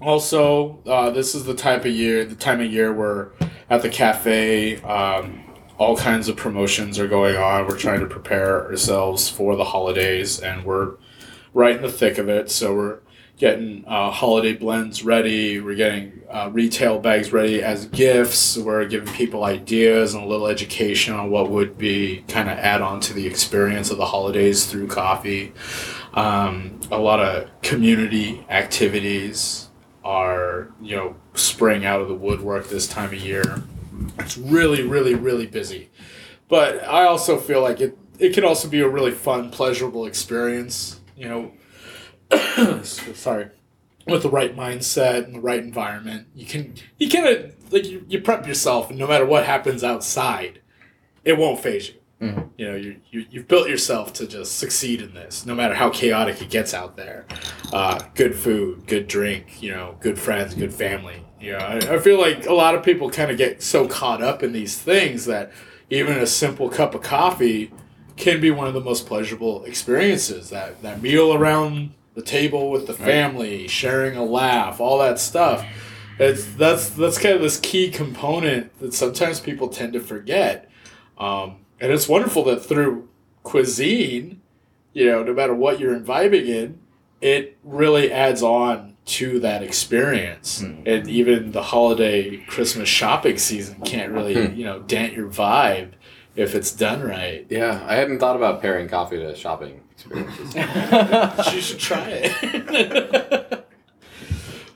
also, 0.00 0.80
uh, 0.86 1.10
this 1.10 1.34
is 1.34 1.44
the 1.44 1.54
type 1.54 1.84
of 1.84 1.92
year, 1.92 2.24
the 2.24 2.34
time 2.34 2.60
of 2.60 2.70
year 2.72 2.92
where 2.92 3.32
at 3.70 3.82
the 3.82 3.88
cafe, 3.88 4.80
um, 4.82 5.42
all 5.78 5.96
kinds 5.96 6.28
of 6.28 6.36
promotions 6.36 6.98
are 6.98 7.08
going 7.08 7.36
on. 7.36 7.66
We're 7.66 7.78
trying 7.78 8.00
to 8.00 8.06
prepare 8.06 8.66
ourselves 8.66 9.28
for 9.28 9.56
the 9.56 9.64
holidays, 9.64 10.38
and 10.40 10.64
we're 10.64 10.94
right 11.52 11.76
in 11.76 11.82
the 11.82 11.90
thick 11.90 12.18
of 12.18 12.28
it. 12.28 12.50
So 12.50 12.74
we're 12.74 12.98
getting 13.36 13.84
uh, 13.86 14.10
holiday 14.10 14.52
blends 14.52 15.04
ready. 15.04 15.60
We're 15.60 15.74
getting 15.74 16.22
uh, 16.30 16.50
retail 16.52 17.00
bags 17.00 17.32
ready 17.32 17.62
as 17.62 17.86
gifts. 17.86 18.56
We're 18.56 18.86
giving 18.86 19.12
people 19.14 19.44
ideas 19.44 20.14
and 20.14 20.22
a 20.22 20.26
little 20.26 20.46
education 20.46 21.14
on 21.14 21.30
what 21.30 21.50
would 21.50 21.76
be 21.76 22.24
kind 22.28 22.48
of 22.48 22.56
add 22.58 22.80
on 22.80 23.00
to 23.00 23.12
the 23.12 23.26
experience 23.26 23.90
of 23.90 23.98
the 23.98 24.06
holidays 24.06 24.66
through 24.66 24.86
coffee. 24.86 25.52
Um, 26.12 26.78
a 26.92 26.98
lot 26.98 27.18
of 27.18 27.50
community 27.62 28.46
activities 28.48 29.68
are 30.04 30.70
you 30.80 30.94
know 30.94 31.16
spring 31.34 31.84
out 31.84 32.00
of 32.00 32.08
the 32.08 32.14
woodwork 32.14 32.68
this 32.68 32.86
time 32.86 33.06
of 33.12 33.14
year. 33.14 33.62
It's 34.18 34.36
really, 34.36 34.82
really, 34.82 35.14
really 35.14 35.46
busy. 35.46 35.90
But 36.48 36.84
I 36.84 37.04
also 37.04 37.38
feel 37.38 37.62
like 37.62 37.80
it 37.80 37.98
it 38.18 38.34
can 38.34 38.44
also 38.44 38.68
be 38.68 38.80
a 38.80 38.88
really 38.88 39.10
fun, 39.10 39.50
pleasurable 39.50 40.06
experience. 40.06 41.00
You 41.16 41.52
know, 42.30 42.82
sorry, 42.82 43.48
with 44.06 44.22
the 44.22 44.30
right 44.30 44.54
mindset 44.54 45.24
and 45.24 45.34
the 45.34 45.40
right 45.40 45.60
environment, 45.60 46.28
you 46.34 46.46
can 46.46 46.74
you 46.98 47.08
of 47.26 47.72
like 47.72 47.86
you, 47.86 48.04
you 48.08 48.20
prep 48.20 48.46
yourself, 48.46 48.90
and 48.90 48.98
no 48.98 49.06
matter 49.06 49.24
what 49.24 49.46
happens 49.46 49.82
outside, 49.82 50.60
it 51.24 51.38
won't 51.38 51.60
phase 51.60 51.88
you. 51.88 51.94
Mhm. 52.24 52.48
You 52.56 52.66
know, 52.66 52.76
you, 52.76 52.96
you 53.10 53.26
you've 53.30 53.48
built 53.48 53.68
yourself 53.68 54.12
to 54.14 54.26
just 54.26 54.58
succeed 54.58 55.02
in 55.02 55.12
this, 55.14 55.44
no 55.44 55.54
matter 55.54 55.74
how 55.74 55.90
chaotic 55.90 56.40
it 56.40 56.48
gets 56.48 56.72
out 56.72 56.96
there. 56.96 57.26
Uh, 57.72 58.00
good 58.14 58.34
food, 58.34 58.86
good 58.86 59.06
drink, 59.08 59.62
you 59.62 59.72
know, 59.72 59.96
good 60.00 60.18
friends, 60.18 60.54
good 60.54 60.72
family. 60.72 61.24
You 61.40 61.52
know, 61.52 61.58
I, 61.58 61.76
I 61.76 61.98
feel 61.98 62.18
like 62.18 62.46
a 62.46 62.54
lot 62.54 62.74
of 62.74 62.82
people 62.82 63.10
kind 63.10 63.30
of 63.30 63.36
get 63.36 63.62
so 63.62 63.86
caught 63.86 64.22
up 64.22 64.42
in 64.42 64.52
these 64.52 64.78
things 64.78 65.26
that 65.26 65.52
even 65.90 66.16
a 66.16 66.26
simple 66.26 66.70
cup 66.70 66.94
of 66.94 67.02
coffee 67.02 67.70
can 68.16 68.40
be 68.40 68.50
one 68.50 68.66
of 68.68 68.74
the 68.74 68.80
most 68.80 69.06
pleasurable 69.06 69.64
experiences. 69.64 70.48
That 70.50 70.80
that 70.82 71.02
meal 71.02 71.34
around 71.34 71.92
the 72.14 72.22
table 72.22 72.70
with 72.70 72.86
the 72.86 72.94
family, 72.94 73.68
sharing 73.68 74.16
a 74.16 74.24
laugh, 74.24 74.80
all 74.80 74.98
that 74.98 75.18
stuff. 75.18 75.66
It's 76.18 76.46
that's 76.54 76.90
that's 76.90 77.18
kind 77.18 77.34
of 77.34 77.42
this 77.42 77.60
key 77.60 77.90
component 77.90 78.78
that 78.78 78.94
sometimes 78.94 79.40
people 79.40 79.68
tend 79.68 79.92
to 79.92 80.00
forget. 80.00 80.70
Um, 81.18 81.56
and 81.84 81.92
it's 81.92 82.08
wonderful 82.08 82.42
that 82.44 82.64
through 82.64 83.08
cuisine, 83.42 84.40
you 84.94 85.06
know, 85.06 85.22
no 85.22 85.34
matter 85.34 85.54
what 85.54 85.78
you're 85.78 85.94
imbibing 85.94 86.46
in, 86.46 86.78
it 87.20 87.58
really 87.62 88.10
adds 88.10 88.42
on 88.42 88.96
to 89.04 89.38
that 89.40 89.62
experience. 89.62 90.60
And 90.60 91.06
even 91.08 91.52
the 91.52 91.62
holiday 91.62 92.38
Christmas 92.46 92.88
shopping 92.88 93.36
season 93.36 93.76
can't 93.84 94.12
really, 94.12 94.46
Hmm. 94.46 94.54
you 94.56 94.64
know, 94.64 94.78
dent 94.80 95.12
your 95.12 95.28
vibe 95.28 95.90
if 96.36 96.54
it's 96.54 96.72
done 96.72 97.02
right. 97.02 97.46
Yeah, 97.50 97.84
I 97.86 97.96
hadn't 97.96 98.18
thought 98.18 98.36
about 98.36 98.62
pairing 98.62 98.88
coffee 98.88 99.18
to 99.18 99.34
shopping 99.36 99.80
experiences. 99.92 100.54
you 101.54 101.60
should 101.60 101.78
try 101.78 102.08
it. 102.08 103.60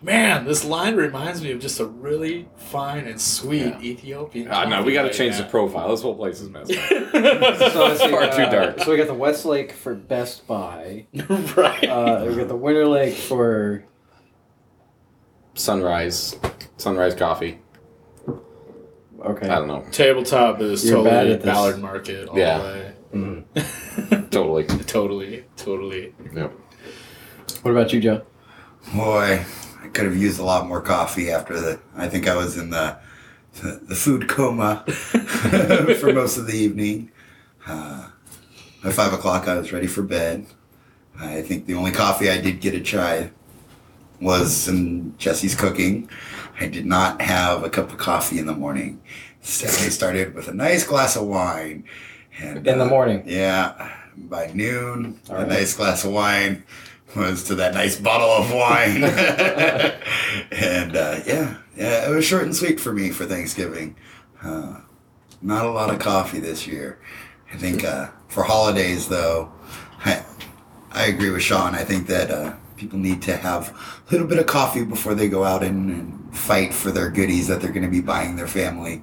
Man, 0.09 0.44
this 0.47 0.64
line 0.64 0.97
reminds 0.97 1.42
me 1.42 1.51
of 1.53 1.61
just 1.61 1.81
a 1.81 1.85
really 1.85 2.49
fine 2.57 3.07
and 3.07 3.21
sweet 3.21 3.66
Yeah. 3.66 3.81
Ethiopian. 3.83 4.49
Ah, 4.51 4.64
no, 4.64 4.83
we 4.83 4.94
got 4.94 5.03
to 5.03 5.12
change 5.12 5.35
right 5.35 5.44
the 5.44 5.51
profile. 5.51 5.90
This 5.90 6.01
whole 6.03 6.14
place 6.16 6.40
is 6.40 6.49
messed 6.49 6.73
up. 6.73 6.79
So, 7.12 7.85
let's 7.85 8.01
see, 8.01 8.09
Far 8.11 8.27
too 8.35 8.42
uh, 8.42 8.51
dark. 8.51 8.79
So 8.81 8.90
we 8.90 8.97
got 8.97 9.07
the 9.07 9.14
Westlake 9.14 9.73
for 9.73 9.94
Best 9.94 10.47
Buy. 10.47 11.07
right. 11.29 11.85
Uh, 11.85 12.25
we 12.27 12.37
got 12.37 12.49
the 12.49 12.57
Winter 12.57 12.87
Lake 12.87 13.14
for 13.14 13.85
Sunrise, 15.55 16.37
Sunrise 16.79 17.14
Coffee. 17.14 17.59
okay. 19.25 19.49
I 19.49 19.57
don't 19.57 19.68
know. 19.68 19.85
Tabletop 19.90 20.61
is 20.62 20.85
You're 20.88 21.03
totally 21.05 21.33
at 21.35 21.42
this. 21.42 21.44
Ballard 21.55 21.79
Market 21.81 22.29
all 22.29 22.38
Yeah. 22.38 22.59
the 22.59 22.64
way. 22.64 22.92
Mhm. 23.14 24.31
Totally. 24.31 24.64
totally, 24.85 25.44
totally. 25.57 26.14
Yep. 26.35 26.53
What 27.62 27.71
about 27.71 27.92
you, 27.92 28.01
Joe? 28.01 28.23
Boy, 28.94 29.40
I 29.42 29.47
could 29.99 30.07
have 30.07 30.17
used 30.17 30.39
a 30.39 30.45
lot 30.45 30.69
more 30.69 30.81
coffee 30.81 31.29
after 31.29 31.59
the. 31.59 31.81
I 31.97 32.09
think 32.09 32.29
I 32.29 32.37
was 32.37 32.57
in 32.57 32.71
the 32.71 32.97
the, 33.61 33.97
food 33.97 34.29
coma 34.29 34.85
for 34.87 36.13
most 36.13 36.39
of 36.39 36.47
the 36.47 36.57
evening. 36.57 37.11
Uh, 37.67 38.09
by 38.85 38.93
five 38.93 39.13
o'clock, 39.13 39.49
I 39.49 39.57
was 39.59 39.73
ready 39.73 39.89
for 39.89 40.05
bed. 40.05 40.47
I 41.19 41.43
think 41.43 41.67
the 41.67 41.75
only 41.75 41.91
coffee 41.91 42.31
I 42.31 42.41
did 42.41 42.61
get 42.61 42.75
a 42.75 42.81
try 42.81 43.33
was 44.21 44.69
in 44.69 45.19
Jesse's 45.19 45.57
cooking. 45.57 46.09
I 46.61 46.69
did 46.69 46.87
not 46.87 47.21
have 47.21 47.65
a 47.65 47.71
cup 47.71 47.91
of 47.91 47.99
coffee 47.99 48.39
in 48.39 48.47
the 48.47 48.55
morning. 48.55 49.03
Stephanie 49.43 49.91
started 49.91 50.33
with 50.33 50.47
a 50.47 50.55
nice 50.55 50.87
glass 50.87 51.17
of 51.17 51.27
wine. 51.27 51.83
And, 52.41 52.65
In 52.65 52.79
the 52.79 52.85
uh, 52.85 52.89
morning. 52.89 53.25
Yeah. 53.27 53.97
By 54.17 54.53
noon, 54.55 55.19
All 55.29 55.35
a 55.35 55.39
right. 55.41 55.49
nice 55.49 55.75
glass 55.75 56.05
of 56.05 56.13
wine 56.13 56.63
was 57.16 57.44
to 57.44 57.55
that 57.57 57.75
nice 57.75 57.97
bottle 57.99 58.31
of 58.31 58.53
wine. 58.53 59.03
and 60.53 60.97
uh, 60.97 61.21
yeah, 61.27 61.57
yeah, 61.77 62.09
it 62.09 62.14
was 62.14 62.25
short 62.25 62.44
and 62.44 62.55
sweet 62.55 62.79
for 62.81 62.92
me 62.92 63.11
for 63.11 63.25
Thanksgiving. 63.27 63.97
Uh, 64.42 64.81
not 65.42 65.66
a 65.66 65.71
lot 65.71 65.90
of 65.90 65.99
coffee 65.99 66.40
this 66.40 66.66
year. 66.66 66.99
I 67.53 67.57
think 67.57 67.85
uh, 67.85 68.09
for 68.29 68.42
holidays, 68.42 69.09
though, 69.09 69.53
I, 70.05 70.25
I 70.90 71.07
agree 71.07 71.31
with 71.31 71.42
Sean. 71.42 71.75
I 71.75 71.85
think 71.85 72.07
that 72.09 72.31
uh, 72.31 72.55
people 72.77 72.99
need 72.99 73.23
to 73.23 73.37
have 73.37 73.68
a 73.71 74.12
little 74.12 74.27
bit 74.27 74.38
of 74.38 74.47
coffee 74.47 74.85
before 74.85 75.14
they 75.14 75.29
go 75.29 75.44
out 75.44 75.62
and, 75.62 75.90
and 75.90 76.37
fight 76.37 76.75
for 76.75 76.90
their 76.90 77.11
goodies 77.11 77.47
that 77.49 77.61
they're 77.61 77.73
going 77.73 77.85
to 77.85 77.90
be 77.90 78.01
buying 78.01 78.37
their 78.37 78.49
family. 78.49 79.03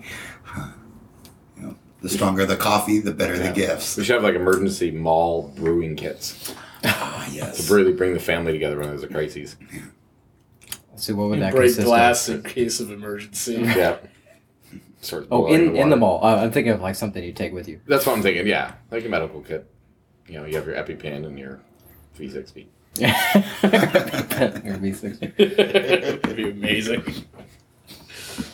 You 1.57 1.63
know, 1.63 1.75
the 2.01 2.09
stronger 2.09 2.45
the 2.45 2.55
coffee, 2.57 2.99
the 2.99 3.13
better 3.13 3.35
Yeah. 3.35 3.47
the 3.49 3.53
gifts. 3.53 3.97
We 3.97 4.03
should 4.03 4.15
have 4.15 4.23
like 4.23 4.35
emergency 4.35 4.91
mall 4.91 5.53
brewing 5.55 5.95
kits 5.95 6.53
Ah, 6.85 7.27
to 7.55 7.73
really 7.73 7.93
bring 7.93 8.13
the 8.13 8.19
family 8.19 8.51
together 8.53 8.77
when 8.79 8.89
there's 8.89 9.03
a 9.03 9.07
crisis. 9.07 9.55
Let's 10.91 11.05
see 11.05 11.13
what 11.13 11.29
would 11.29 11.35
You 11.39 11.43
that 11.45 11.53
break 11.53 11.67
consist 11.69 11.85
glass 11.87 12.29
of? 12.29 12.45
in 12.45 12.51
case 12.51 12.79
of 12.79 12.91
emergency. 12.91 13.55
Yeah. 13.61 13.97
Sort 15.01 15.23
of 15.23 15.27
Oh, 15.31 15.45
in, 15.47 15.73
the 15.73 15.79
in 15.81 15.89
the 15.89 15.95
mall. 15.97 16.19
Uh, 16.23 16.37
I'm 16.37 16.51
thinking 16.51 16.73
of 16.73 16.81
like 16.81 16.95
something 16.95 17.23
you 17.23 17.31
take 17.33 17.53
with 17.53 17.67
you. 17.67 17.79
That's 17.85 18.05
what 18.07 18.15
I'm 18.15 18.23
thinking. 18.23 18.47
Yeah, 18.47 18.73
like 18.89 19.05
a 19.05 19.09
medical 19.09 19.41
kit. 19.41 19.69
you 20.27 20.35
know, 20.39 20.45
you 20.45 20.55
have 20.55 20.65
your 20.65 20.75
EpiPen 20.75 21.25
and 21.25 21.37
your 21.37 21.59
V60. 22.17 22.65
Or 23.01 24.77
V6. 24.79 25.33
It'd 25.37 26.35
be 26.35 26.49
amazing. 26.49 27.03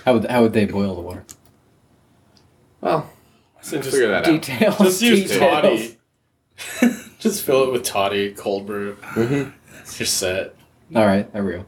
How 0.03 0.13
would 0.13 0.25
how 0.29 0.41
would 0.41 0.53
they 0.53 0.65
boil 0.65 0.95
the 0.95 1.01
water? 1.01 1.23
Well, 2.81 3.09
So 3.61 3.73
we'll 3.77 3.83
just 3.83 3.93
figure 3.95 4.09
that 4.09 4.27
out. 4.27 4.41
Details. 4.41 4.77
Just 4.77 5.01
use 5.01 5.31
details. 5.31 5.39
toddy. 5.39 5.97
Just 7.21 7.43
fill 7.45 7.63
it 7.63 7.71
with 7.71 7.83
toddy, 7.83 8.33
cold 8.33 8.65
brew. 8.65 8.97
Mhm. 9.13 9.53
You're 9.97 10.05
set. 10.05 10.55
All 10.93 11.05
right, 11.05 11.29
I 11.33 11.39
will. 11.41 11.65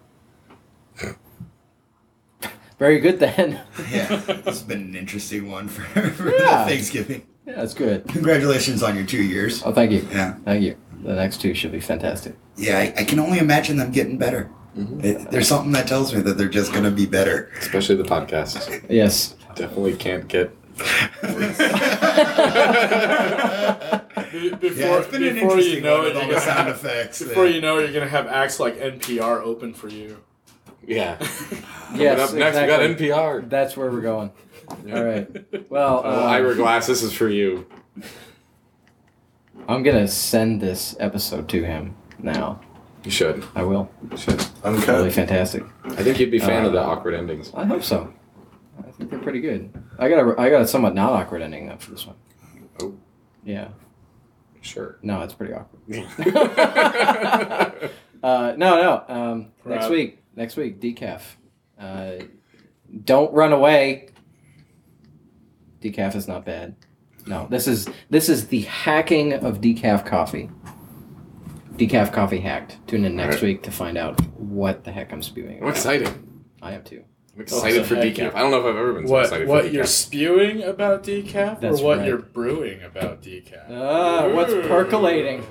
Very 2.80 3.00
good 3.00 3.20
then. 3.20 3.62
Yeah, 3.92 4.22
it's 4.28 4.62
been 4.62 4.82
an 4.82 4.96
interesting 4.96 5.50
one 5.50 5.68
for, 5.70 5.84
for 6.12 6.36
Yeah. 6.36 6.66
Thanksgiving. 6.66 7.24
Yeah, 7.46 7.56
that's 7.56 7.74
good. 7.74 8.06
Congratulations 8.10 8.84
on 8.84 8.96
your 8.96 9.06
two 9.06 9.22
years. 9.24 9.62
Oh, 9.64 9.72
thank 9.72 9.92
you. 9.92 10.06
Yeah, 10.12 10.36
Thank 10.44 10.64
you. 10.64 10.76
The 11.04 11.14
next 11.14 11.40
two 11.40 11.54
should 11.54 11.72
be 11.72 11.80
fantastic. 11.80 12.36
yeah. 12.58 12.80
I, 12.80 13.02
I 13.02 13.04
can 13.04 13.20
only 13.20 13.38
imagine 13.40 13.78
them 13.78 13.92
getting 13.92 14.18
better. 14.18 14.50
Mhm. 14.78 15.04
It, 15.04 15.30
there's 15.32 15.48
something 15.48 15.72
that 15.74 15.88
tells 15.88 16.14
me 16.16 16.22
that 16.22 16.38
they're 16.38 16.50
just 16.50 16.74
gonna 16.74 16.92
be 16.92 17.06
better. 17.06 17.52
Especially 17.60 17.96
the 17.96 18.04
podcast. 18.04 18.84
Yes. 18.90 19.36
Definitely 19.56 19.96
can't 19.96 20.28
get. 20.28 20.52
Be- 20.78 20.84
yeah, 24.40 24.56
Before, 24.60 25.00
it's 25.00 25.08
been 25.12 25.24
an 25.24 25.34
before 25.36 25.60
you 25.60 25.82
know 25.82 26.00
one 26.00 26.08
it, 26.08 26.16
all 26.16 26.22
you're 26.24 26.28
the 26.28 26.34
gonna 26.34 26.40
sound 26.42 26.68
have, 26.68 26.76
effects. 26.84 27.22
before 27.22 27.46
yeah. 27.46 27.56
you 27.56 27.62
know 27.62 27.78
it, 27.78 27.84
you're 27.84 27.94
gonna 27.94 28.08
have 28.10 28.28
acts 28.28 28.60
like 28.60 28.78
NPR 28.78 29.42
open 29.44 29.74
for 29.74 29.88
you. 29.90 30.18
Yeah. 30.86 31.18
Yes. 31.96 32.20
Up 32.32 32.36
next, 32.36 32.58
exactly. 32.58 32.88
we 32.88 32.96
got 33.12 33.22
NPR. 33.44 33.50
That's 33.52 33.78
where 33.78 33.92
we're 33.92 34.02
going. 34.02 34.32
All 34.92 35.04
right. 35.04 35.30
Well, 35.70 36.02
Oh, 36.04 36.22
um, 36.24 36.28
Ira 36.28 36.56
Glass, 36.56 36.88
this 36.88 37.04
is 37.04 37.14
for 37.14 37.30
you. 37.30 37.68
I'm 39.68 39.84
gonna 39.84 40.08
send 40.08 40.60
this 40.60 40.96
episode 41.00 41.48
to 41.50 41.64
him 41.64 41.96
now. 42.18 42.62
You 43.04 43.12
should. 43.12 43.44
I 43.54 43.62
will. 43.62 43.92
You 44.10 44.18
should. 44.18 44.44
Really 44.64 45.12
fantastic. 45.12 45.64
I 45.86 46.02
think 46.02 46.20
you'd 46.20 46.32
be 46.32 46.38
a 46.38 46.42
fan 46.42 46.66
of 46.66 46.72
the 46.74 46.82
Uh, 46.82 46.86
awkward 46.88 47.14
endings. 47.14 47.52
I 47.54 47.66
hope 47.66 47.84
so. 47.84 48.12
They're 49.10 49.20
pretty 49.20 49.42
good. 49.42 49.74
I 50.00 50.10
got 50.10 50.28
a 50.28 50.40
I 50.40 50.50
got 50.50 50.62
a 50.62 50.68
somewhat 50.68 50.96
not 50.96 51.12
awkward 51.14 51.42
ending 51.42 51.68
though 51.68 51.78
for 51.78 51.92
this 51.92 52.06
one. 52.06 52.16
Oh. 52.82 52.96
Yeah. 53.44 53.70
Sure. 54.62 54.98
No, 55.02 55.22
it's 55.22 55.34
pretty 55.34 55.54
awkward. 55.54 55.82
Uh, 58.24 58.56
no, 58.58 58.82
no. 58.82 59.04
Um, 59.14 59.52
next 59.66 59.90
week. 59.90 60.24
Next 60.34 60.56
week. 60.56 60.80
Decaf. 60.80 61.22
Uh, 61.78 62.14
don't 63.04 63.34
run 63.34 63.52
away. 63.52 64.08
Decaf 65.82 66.16
is 66.16 66.26
not 66.26 66.46
bad. 66.46 66.78
No, 67.28 67.48
this 67.50 67.68
is 67.68 67.86
this 68.10 68.30
is 68.30 68.48
the 68.48 68.62
hacking 68.62 69.34
of 69.34 69.60
decaf 69.60 70.06
coffee. 70.06 70.50
Decaf 71.74 72.14
coffee 72.14 72.40
hacked. 72.40 72.78
Tune 72.88 73.04
in 73.04 73.18
next 73.18 73.36
Alright. 73.36 73.44
week 73.44 73.64
to 73.64 73.72
find 73.72 73.98
out 73.98 74.22
what 74.38 74.86
the 74.86 74.92
heck 74.92 75.12
I'm 75.12 75.22
spewing. 75.22 75.58
I'm 75.58 75.64
about. 75.64 75.76
excited. 75.76 76.10
I 76.62 76.74
am 76.74 76.84
too. 76.84 77.04
I'm 77.36 77.42
excited 77.42 77.84
for 77.88 77.96
decaf. 77.96 78.36
I 78.36 78.42
don't 78.42 78.52
know 78.52 78.60
if 78.60 78.66
I've 78.66 78.78
ever 78.78 78.94
been 78.94 79.08
so 79.08 79.14
what, 79.14 79.24
excited 79.24 79.48
what 79.48 79.74
you're 79.74 79.88
spewing 79.88 80.62
about 80.62 81.04
decaf 81.04 81.62
That's 81.62 81.80
or 81.80 81.84
what 81.84 81.98
right. 81.98 82.08
you're 82.08 82.20
brewing 82.20 82.84
about 82.84 83.24
decaf. 83.24 83.72
Ah, 83.72 84.30
what's 84.30 84.54
percolating? 84.68 85.42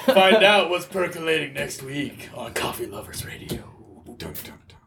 Find 0.14 0.42
out 0.42 0.70
what's 0.70 0.86
percolating 0.86 1.52
next 1.52 1.82
week 1.82 2.30
on 2.34 2.54
Coffee 2.54 2.86
Lovers 2.86 3.26
Radio. 3.26 3.62
Dun, 4.16 4.32
dun, 4.32 4.58
dun. 4.68 4.78